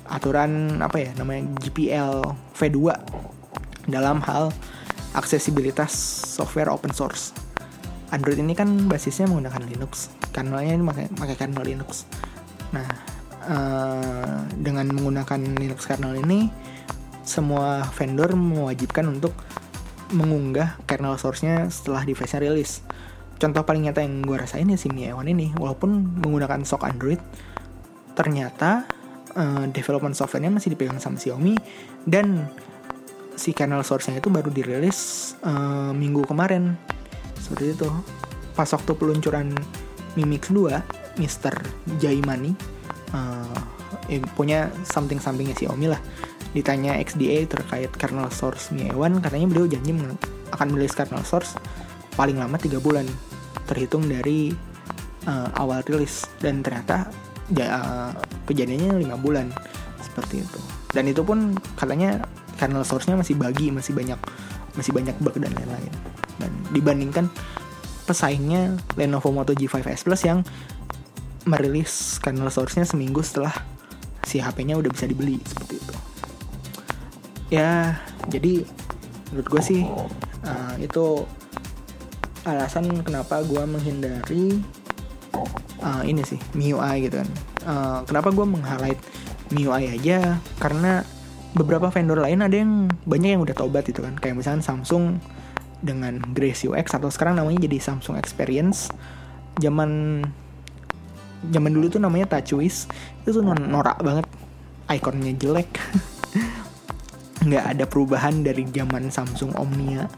aturan 0.10 0.82
apa 0.82 0.98
ya 0.98 1.12
namanya 1.16 1.46
GPL 1.62 2.26
V2 2.58 2.78
dalam 3.90 4.22
hal 4.26 4.50
aksesibilitas 5.14 5.94
software 6.38 6.70
open 6.70 6.94
source. 6.94 7.34
Android 8.10 8.42
ini 8.42 8.58
kan 8.58 8.90
basisnya 8.90 9.30
menggunakan 9.30 9.70
Linux, 9.70 10.10
kernelnya 10.34 10.74
ini 10.74 10.84
pakai 11.14 11.36
kernel 11.38 11.62
Linux. 11.62 12.10
Nah, 12.74 12.90
uh, 13.46 14.50
dengan 14.58 14.90
menggunakan 14.90 15.38
Linux 15.62 15.86
kernel 15.86 16.18
ini, 16.18 16.50
semua 17.22 17.86
vendor 17.94 18.34
mewajibkan 18.34 19.06
untuk 19.06 19.38
mengunggah 20.10 20.82
kernel 20.90 21.22
source-nya 21.22 21.70
setelah 21.70 22.02
device-nya 22.02 22.50
rilis. 22.50 22.82
Contoh 23.38 23.62
paling 23.62 23.86
nyata 23.86 24.02
yang 24.02 24.26
gue 24.26 24.36
rasain 24.36 24.66
ya 24.66 24.76
si 24.76 24.90
Mi 24.90 25.06
A1 25.06 25.30
ini, 25.30 25.54
walaupun 25.54 26.18
menggunakan 26.18 26.66
stock 26.66 26.82
Android, 26.90 27.22
ternyata 28.18 28.90
uh, 29.40 29.66
development 29.72 30.14
softwarenya 30.14 30.52
masih 30.52 30.76
dipegang 30.76 31.00
sama 31.00 31.16
Xiaomi. 31.16 31.56
Dan 32.04 32.44
si 33.40 33.56
kernel 33.56 33.88
source-nya 33.88 34.20
itu 34.20 34.28
baru 34.28 34.52
dirilis 34.52 35.34
uh, 35.48 35.96
minggu 35.96 36.28
kemarin. 36.28 36.76
Seperti 37.40 37.80
itu. 37.80 37.90
Pas 38.54 38.68
waktu 38.68 38.92
peluncuran 38.92 39.56
Mi 40.20 40.28
Mix 40.28 40.52
2 40.52 41.24
Mr. 41.24 41.56
Jaimani 42.04 42.52
uh, 43.16 43.60
eh, 44.12 44.20
punya 44.36 44.68
something 44.84 45.24
somethingnya 45.24 45.56
si 45.56 45.66
Omi 45.70 45.88
lah. 45.88 46.02
Ditanya 46.52 47.00
XDA 47.00 47.46
terkait 47.46 47.92
kernel 47.96 48.28
source 48.34 48.74
Mi 48.76 48.90
A1 48.92 49.22
katanya 49.24 49.48
beliau 49.48 49.70
janji 49.70 49.96
akan 50.50 50.68
merilis 50.74 50.98
kernel 50.98 51.24
source 51.24 51.56
paling 52.20 52.36
lama 52.36 52.60
tiga 52.60 52.84
bulan. 52.84 53.08
Terhitung 53.70 54.10
dari 54.10 54.52
uh, 55.30 55.50
awal 55.56 55.86
rilis. 55.86 56.26
Dan 56.42 56.66
ternyata 56.66 57.08
uh, 57.58 58.12
kejadiannya 58.46 59.02
lima 59.02 59.16
bulan 59.18 59.50
seperti 60.02 60.46
itu. 60.46 60.60
Dan 60.94 61.10
itu 61.10 61.22
pun 61.22 61.58
katanya 61.78 62.26
kernel 62.58 62.84
source-nya 62.84 63.16
masih 63.16 63.38
bagi 63.38 63.72
masih 63.72 63.96
banyak 63.96 64.20
masih 64.76 64.92
banyak 64.94 65.16
bug 65.22 65.36
dan 65.38 65.54
lain-lain. 65.54 65.94
Dan 66.38 66.52
dibandingkan 66.74 67.26
pesaingnya 68.10 68.78
Lenovo 68.98 69.30
Moto 69.30 69.54
G5S 69.54 70.06
Plus 70.06 70.22
yang 70.26 70.42
merilis 71.46 72.18
kernel 72.22 72.50
source-nya 72.50 72.86
seminggu 72.86 73.22
setelah 73.22 73.54
si 74.26 74.38
HP-nya 74.38 74.78
udah 74.78 74.92
bisa 74.94 75.10
dibeli 75.10 75.42
seperti 75.46 75.82
itu. 75.82 75.94
Ya 77.50 77.98
jadi 78.30 78.66
menurut 79.34 79.48
gue 79.50 79.62
sih 79.62 79.82
uh, 80.46 80.76
itu 80.82 81.26
alasan 82.46 83.06
kenapa 83.06 83.42
gue 83.46 83.62
menghindari 83.66 84.62
uh, 85.84 86.04
ini 86.04 86.22
sih 86.24 86.40
MIUI 86.56 87.10
gitu 87.10 87.22
kan. 87.24 87.30
Uh, 87.66 88.00
kenapa 88.08 88.32
gue 88.32 88.46
meng-highlight 88.46 89.00
MIUI 89.52 90.00
aja? 90.00 90.40
Karena 90.60 91.04
beberapa 91.58 91.90
vendor 91.90 92.22
lain 92.22 92.46
ada 92.46 92.54
yang 92.54 92.88
banyak 93.10 93.40
yang 93.40 93.42
udah 93.44 93.56
tobat 93.58 93.88
gitu 93.88 94.06
kan. 94.06 94.16
Kayak 94.20 94.40
misalnya 94.40 94.64
Samsung 94.64 95.18
dengan 95.80 96.20
Grace 96.36 96.68
UX 96.68 96.92
atau 96.92 97.08
sekarang 97.08 97.40
namanya 97.40 97.66
jadi 97.66 97.80
Samsung 97.80 98.20
Experience. 98.20 98.92
Zaman 99.60 100.24
zaman 101.40 101.72
dulu 101.72 101.88
tuh 101.88 102.04
namanya 102.04 102.36
TouchWiz 102.38 102.92
itu 103.24 103.30
tuh 103.32 103.44
norak 103.44 104.00
banget. 104.04 104.28
Ikonnya 104.90 105.34
jelek. 105.38 105.70
Nggak 107.48 107.66
ada 107.78 107.86
perubahan 107.88 108.44
dari 108.44 108.68
zaman 108.68 109.08
Samsung 109.08 109.56
Omnia 109.56 110.12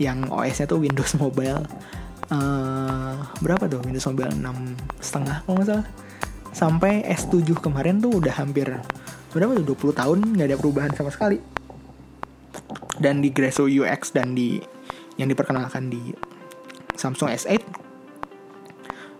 yang 0.00 0.24
OS-nya 0.32 0.64
tuh 0.64 0.80
Windows 0.80 1.14
Mobile 1.20 1.68
uh, 2.32 3.14
berapa 3.44 3.68
tuh? 3.68 3.84
Windows 3.84 4.08
Mobile 4.08 4.32
6 4.32 5.04
setengah 5.04 5.36
kalau 5.44 5.54
nggak 5.60 5.68
salah. 5.68 5.86
Sampai 6.52 7.04
S7 7.08 7.48
kemarin 7.60 8.00
tuh 8.00 8.20
udah 8.20 8.34
hampir 8.36 8.68
berapa 9.32 9.52
tuh? 9.56 9.64
20 9.92 10.00
tahun 10.00 10.18
nggak 10.36 10.48
ada 10.52 10.58
perubahan 10.60 10.92
sama 10.92 11.12
sekali. 11.12 11.40
Dan 13.00 13.24
di 13.24 13.32
Greso 13.32 13.64
UX 13.68 14.12
dan 14.12 14.36
di 14.36 14.60
yang 15.20 15.28
diperkenalkan 15.28 15.92
di 15.92 16.12
Samsung 16.96 17.28
S8 17.32 17.60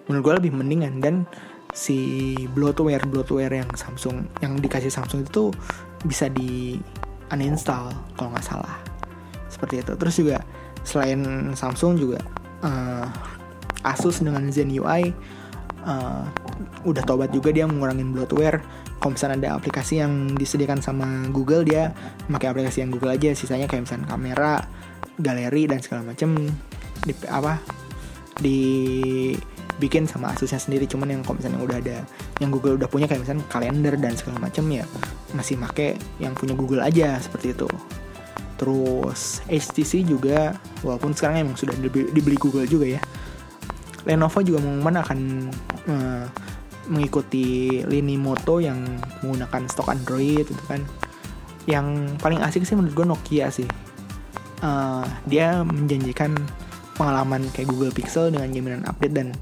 menurut 0.09 0.23
gue 0.25 0.35
lebih 0.45 0.53
mendingan. 0.57 1.01
Dan 1.01 1.25
si 1.73 2.33
bloatware 2.53 3.09
bloatware 3.09 3.65
yang 3.65 3.71
Samsung 3.73 4.29
yang 4.45 4.61
dikasih 4.61 4.93
Samsung 4.93 5.25
itu 5.25 5.49
bisa 6.05 6.29
di 6.29 6.77
uninstall 7.33 7.93
kalau 8.17 8.37
nggak 8.37 8.45
salah. 8.45 8.77
Seperti 9.49 9.81
itu. 9.81 9.93
Terus 9.97 10.15
juga 10.21 10.39
selain 10.85 11.53
Samsung 11.57 11.97
juga 11.97 12.21
uh, 12.63 13.07
Asus 13.83 14.23
dengan 14.23 14.47
Zen 14.55 14.71
UI 14.71 15.11
uh, 15.87 16.25
udah 16.87 17.03
tobat 17.03 17.31
juga 17.35 17.51
dia 17.51 17.67
mengurangin 17.67 18.15
bloatware. 18.15 18.63
Kalau 19.03 19.19
misalnya 19.19 19.37
ada 19.43 19.51
aplikasi 19.59 19.99
yang 19.99 20.39
disediakan 20.39 20.79
sama 20.79 21.27
Google 21.35 21.67
dia 21.67 21.91
pakai 22.31 22.55
aplikasi 22.55 22.87
yang 22.87 22.95
Google 22.95 23.15
aja. 23.15 23.35
Sisanya 23.35 23.67
kayak 23.67 23.91
misalnya 23.91 24.07
kamera 24.07 24.63
galeri 25.19 25.67
dan 25.67 25.83
segala 25.83 26.15
macam 26.15 26.39
di 27.03 27.13
apa 27.27 27.59
dibikin 28.39 30.07
sama 30.07 30.31
Asusnya 30.31 30.63
sendiri. 30.63 30.87
Cuman 30.87 31.11
yang 31.11 31.23
kalau 31.27 31.43
misalnya 31.43 31.59
udah 31.59 31.79
ada 31.83 31.99
yang 32.39 32.55
Google 32.55 32.79
udah 32.79 32.87
punya 32.87 33.11
kayak 33.11 33.27
misalnya 33.27 33.43
kalender 33.51 33.99
dan 33.99 34.15
segala 34.15 34.39
macam 34.39 34.71
ya 34.71 34.87
masih 35.35 35.57
make 35.59 35.97
yang 36.21 36.37
punya 36.37 36.55
Google 36.55 36.85
aja 36.85 37.17
seperti 37.19 37.57
itu 37.57 37.69
terus 38.63 39.43
HTC 39.51 40.07
juga 40.07 40.55
walaupun 40.87 41.11
sekarang 41.19 41.43
emang 41.43 41.59
sudah 41.59 41.75
dibeli 41.83 42.39
Google 42.39 42.71
juga 42.71 42.87
ya. 42.87 43.03
Lenovo 44.07 44.39
juga 44.39 44.63
mengumumkan 44.63 45.03
akan 45.03 45.19
uh, 45.91 46.25
mengikuti 46.87 47.79
lini 47.83 48.15
moto 48.15 48.63
yang 48.63 48.79
menggunakan 49.27 49.67
stok 49.67 49.91
Android 49.91 50.47
itu 50.47 50.63
kan. 50.71 50.79
Yang 51.67 52.15
paling 52.23 52.39
asik 52.39 52.63
sih 52.63 52.79
menurut 52.79 52.95
gue 52.95 53.07
Nokia 53.07 53.51
sih. 53.51 53.67
Uh, 54.63 55.03
dia 55.27 55.67
menjanjikan 55.67 56.39
pengalaman 56.95 57.43
kayak 57.51 57.67
Google 57.67 57.91
Pixel 57.91 58.31
dengan 58.31 58.47
jaminan 58.55 58.87
update 58.87 59.15
dan 59.15 59.35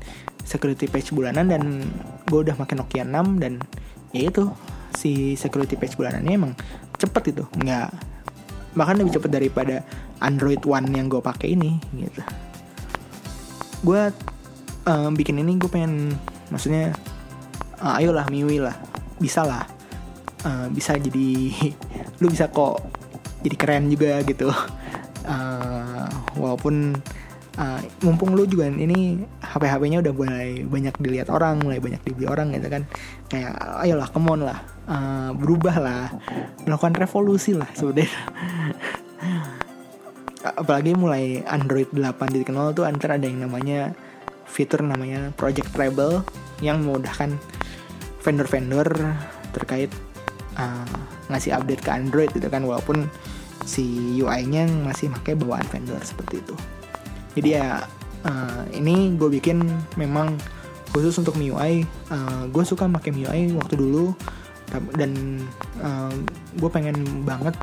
security 0.48 0.88
patch 0.88 1.12
bulanan 1.12 1.52
dan 1.52 1.85
gue 2.24 2.40
udah 2.40 2.56
pakai 2.56 2.80
Nokia 2.80 3.04
6 3.04 3.37
dan 3.37 3.61
ya 4.16 4.33
itu 4.33 4.48
si 4.96 5.37
security 5.37 5.76
patch 5.76 6.00
bulanannya 6.00 6.33
emang 6.33 6.52
cepet 6.96 7.37
itu 7.37 7.44
nggak 7.61 8.10
bahkan 8.74 8.98
lebih 8.98 9.18
cepet 9.18 9.30
daripada 9.30 9.83
Android 10.22 10.62
One 10.62 10.90
yang 10.94 11.11
gue 11.11 11.18
pakai 11.18 11.56
ini 11.56 11.80
gitu. 11.96 12.22
Gue 13.83 14.12
um, 14.87 15.12
bikin 15.16 15.40
ini 15.40 15.56
gue 15.56 15.70
pengen 15.70 16.14
maksudnya 16.52 16.94
uh, 17.83 17.98
ayolah 17.98 18.28
Miwi 18.28 18.62
lah. 18.62 18.76
Bisa 19.18 19.42
lah. 19.42 19.64
Uh, 20.40 20.72
bisa 20.72 20.96
jadi 20.96 21.52
lu 22.20 22.26
bisa 22.33 22.48
kok 22.48 22.85
jadi 23.42 23.56
keren 23.56 23.88
juga 23.90 24.20
gitu. 24.22 24.52
Uh, 25.24 26.09
walaupun 26.37 26.96
uh, 27.61 27.80
mumpung 28.04 28.33
lu 28.37 28.48
juga 28.48 28.68
ini 28.68 29.24
HP-HP-nya 29.44 30.00
udah 30.00 30.12
mulai 30.14 30.64
banyak 30.64 30.94
dilihat 31.00 31.28
orang 31.28 31.61
mulai 31.61 31.80
banyak 31.83 32.00
dibeli 32.04 32.28
orang 32.28 32.52
gitu 32.54 32.68
kan. 32.70 32.83
Kayak 33.33 33.56
ayolah 33.83 34.09
kemon 34.12 34.46
lah 34.46 34.61
uh, 34.90 35.31
berubah 35.38 35.76
lah 35.79 36.05
melakukan 36.66 36.98
revolusi 36.98 37.55
lah 37.55 37.70
sebenarnya 37.72 38.11
apalagi 40.61 40.92
mulai 40.96 41.44
Android 41.46 41.88
8.0 41.92 42.76
tuh 42.76 42.85
antara 42.85 43.16
ada 43.16 43.26
yang 43.29 43.44
namanya 43.46 43.94
fitur 44.50 44.83
namanya 44.83 45.31
Project 45.38 45.70
Treble 45.72 46.26
yang 46.64 46.83
memudahkan 46.83 47.38
vendor-vendor 48.20 48.88
terkait 49.55 49.88
uh, 50.59 50.96
ngasih 51.31 51.57
update 51.57 51.83
ke 51.85 51.90
Android 51.92 52.31
gitu 52.35 52.48
kan 52.50 52.66
walaupun 52.66 53.07
si 53.64 54.16
UI-nya 54.18 54.66
masih 54.83 55.12
pakai 55.20 55.37
bawaan 55.38 55.64
vendor 55.68 56.00
seperti 56.03 56.42
itu. 56.42 56.55
Jadi 57.38 57.48
ya 57.55 57.85
uh, 58.26 58.62
ini 58.74 59.14
gue 59.14 59.31
bikin 59.31 59.62
memang 59.94 60.35
khusus 60.90 61.14
untuk 61.22 61.38
MIUI. 61.38 61.87
Uh, 62.11 62.42
gue 62.50 62.64
suka 62.66 62.90
pakai 62.90 63.14
MIUI 63.14 63.55
waktu 63.55 63.79
dulu 63.79 64.12
dan 64.94 65.42
uh, 65.83 66.14
gue 66.59 66.70
pengen 66.70 67.26
banget 67.26 67.54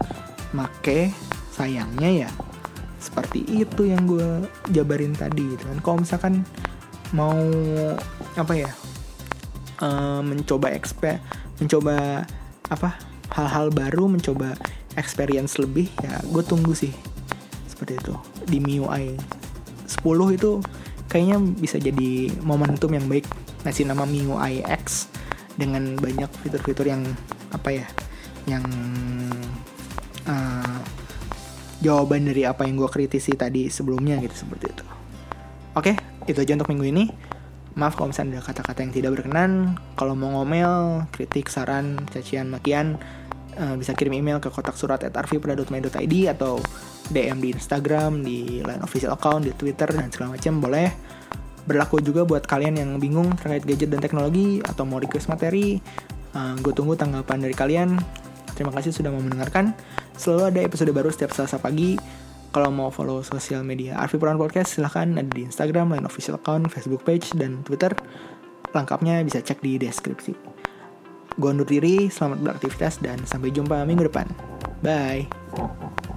make 0.51 1.11
sayangnya 1.51 2.27
ya 2.27 2.29
seperti 2.97 3.45
itu 3.47 3.87
yang 3.87 4.03
gue 4.09 4.43
jabarin 4.73 5.15
tadi 5.15 5.55
gitu 5.55 5.63
kan. 5.63 5.77
Kalau 5.79 5.97
misalkan 6.03 6.33
mau 7.15 7.39
apa 8.35 8.53
ya 8.53 8.71
uh, 9.79 10.19
mencoba 10.19 10.75
expe 10.75 11.23
mencoba 11.63 12.27
apa 12.67 12.99
hal-hal 13.31 13.71
baru 13.71 14.11
mencoba 14.11 14.59
experience 14.99 15.55
lebih 15.55 15.87
ya 16.03 16.19
gue 16.27 16.43
tunggu 16.43 16.75
sih 16.75 16.91
seperti 17.69 18.01
itu. 18.01 18.13
Di 18.43 18.57
MIUI 18.59 19.15
10 19.87 20.37
itu 20.37 20.59
kayaknya 21.07 21.37
bisa 21.39 21.79
jadi 21.79 22.33
momentum 22.43 22.91
yang 22.91 23.07
baik. 23.07 23.23
Ngasih 23.63 23.87
nama 23.87 24.03
MIUI 24.03 24.67
X 24.67 25.07
dengan 25.57 25.97
banyak 25.97 26.29
fitur-fitur 26.45 26.87
yang 26.87 27.03
apa 27.51 27.69
ya 27.73 27.85
yang 28.45 28.63
uh, 30.29 30.79
jawaban 31.81 32.29
dari 32.29 32.45
apa 32.45 32.63
yang 32.63 32.79
gue 32.79 32.89
kritisi 32.89 33.33
tadi 33.33 33.67
sebelumnya 33.67 34.21
gitu 34.23 34.47
seperti 34.47 34.65
itu 34.71 34.85
oke 35.75 35.93
itu 36.29 36.37
aja 36.37 36.53
untuk 36.55 36.69
minggu 36.71 36.85
ini 36.87 37.05
Maaf 37.77 37.93
kalau 37.93 38.09
misalnya 38.09 38.41
ada 38.41 38.49
kata-kata 38.49 38.81
yang 38.81 38.89
tidak 38.89 39.09
berkenan. 39.13 39.77
Kalau 39.93 40.17
mau 40.17 40.33
ngomel, 40.41 41.05
kritik, 41.13 41.45
saran, 41.45 42.01
cacian, 42.09 42.49
makian, 42.49 42.97
uh, 43.53 43.77
bisa 43.77 43.93
kirim 43.93 44.17
email 44.17 44.41
ke 44.41 44.49
kotak 44.49 44.73
surat 44.73 44.97
at 45.05 45.13
arvipra.my.id 45.13 46.15
atau 46.33 46.57
DM 47.13 47.37
di 47.37 47.53
Instagram, 47.53 48.25
di 48.25 48.65
line 48.65 48.81
official 48.81 49.13
account, 49.13 49.45
di 49.45 49.53
Twitter, 49.53 49.93
dan 49.93 50.09
segala 50.09 50.33
macam 50.33 50.57
boleh. 50.57 50.89
Berlaku 51.67 51.99
juga 51.99 52.23
buat 52.23 52.47
kalian 52.47 52.79
yang 52.79 52.91
bingung 52.97 53.35
terkait 53.35 53.67
gadget 53.67 53.91
dan 53.91 53.99
teknologi 53.99 54.63
atau 54.63 54.87
mau 54.87 54.97
request 54.97 55.27
materi. 55.27 55.83
Uh, 56.31 56.55
gue 56.63 56.71
tunggu 56.71 56.95
tanggapan 56.95 57.43
dari 57.43 57.55
kalian. 57.55 57.99
Terima 58.55 58.71
kasih 58.71 58.95
sudah 58.95 59.11
mau 59.11 59.21
mendengarkan. 59.21 59.75
Selalu 60.15 60.43
ada 60.55 60.59
episode 60.63 60.89
baru 60.95 61.11
setiap 61.11 61.35
Selasa 61.35 61.59
pagi 61.59 61.99
kalau 62.55 62.73
mau 62.73 62.89
follow 62.89 63.21
sosial 63.21 63.61
media 63.61 63.99
Arfi 63.99 64.17
Puran 64.17 64.39
Podcast 64.39 64.79
silahkan 64.79 65.05
ada 65.19 65.29
di 65.29 65.45
Instagram, 65.45 65.93
Line 65.93 66.07
Official 66.07 66.39
Account, 66.39 66.71
Facebook 66.71 67.05
Page, 67.05 67.35
dan 67.37 67.61
Twitter. 67.61 67.93
Lengkapnya 68.73 69.21
bisa 69.21 69.43
cek 69.43 69.61
di 69.61 69.77
deskripsi. 69.77 70.33
Gue 71.37 71.49
undur 71.53 71.69
diri, 71.69 72.09
selamat 72.09 72.41
beraktivitas, 72.41 72.97
dan 72.97 73.21
sampai 73.29 73.53
jumpa 73.53 73.85
minggu 73.85 74.09
depan. 74.09 74.25
Bye. 74.81 76.16